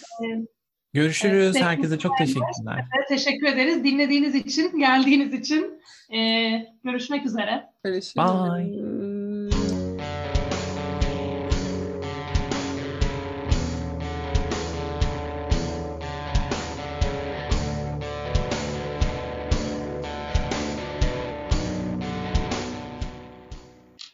Görüşürüz. 0.93 1.55
Evet, 1.55 1.65
Herkese 1.65 1.99
çok 1.99 2.17
teşekkürler. 2.17 2.85
Evet, 2.97 3.07
teşekkür 3.09 3.47
ederiz 3.47 3.83
dinlediğiniz 3.83 4.35
için, 4.35 4.79
geldiğiniz 4.79 5.33
için. 5.33 5.81
Ee, 6.13 6.65
görüşmek 6.83 7.25
üzere. 7.25 7.63
Görüşürüz. 7.83 8.15
Bye. 8.17 9.10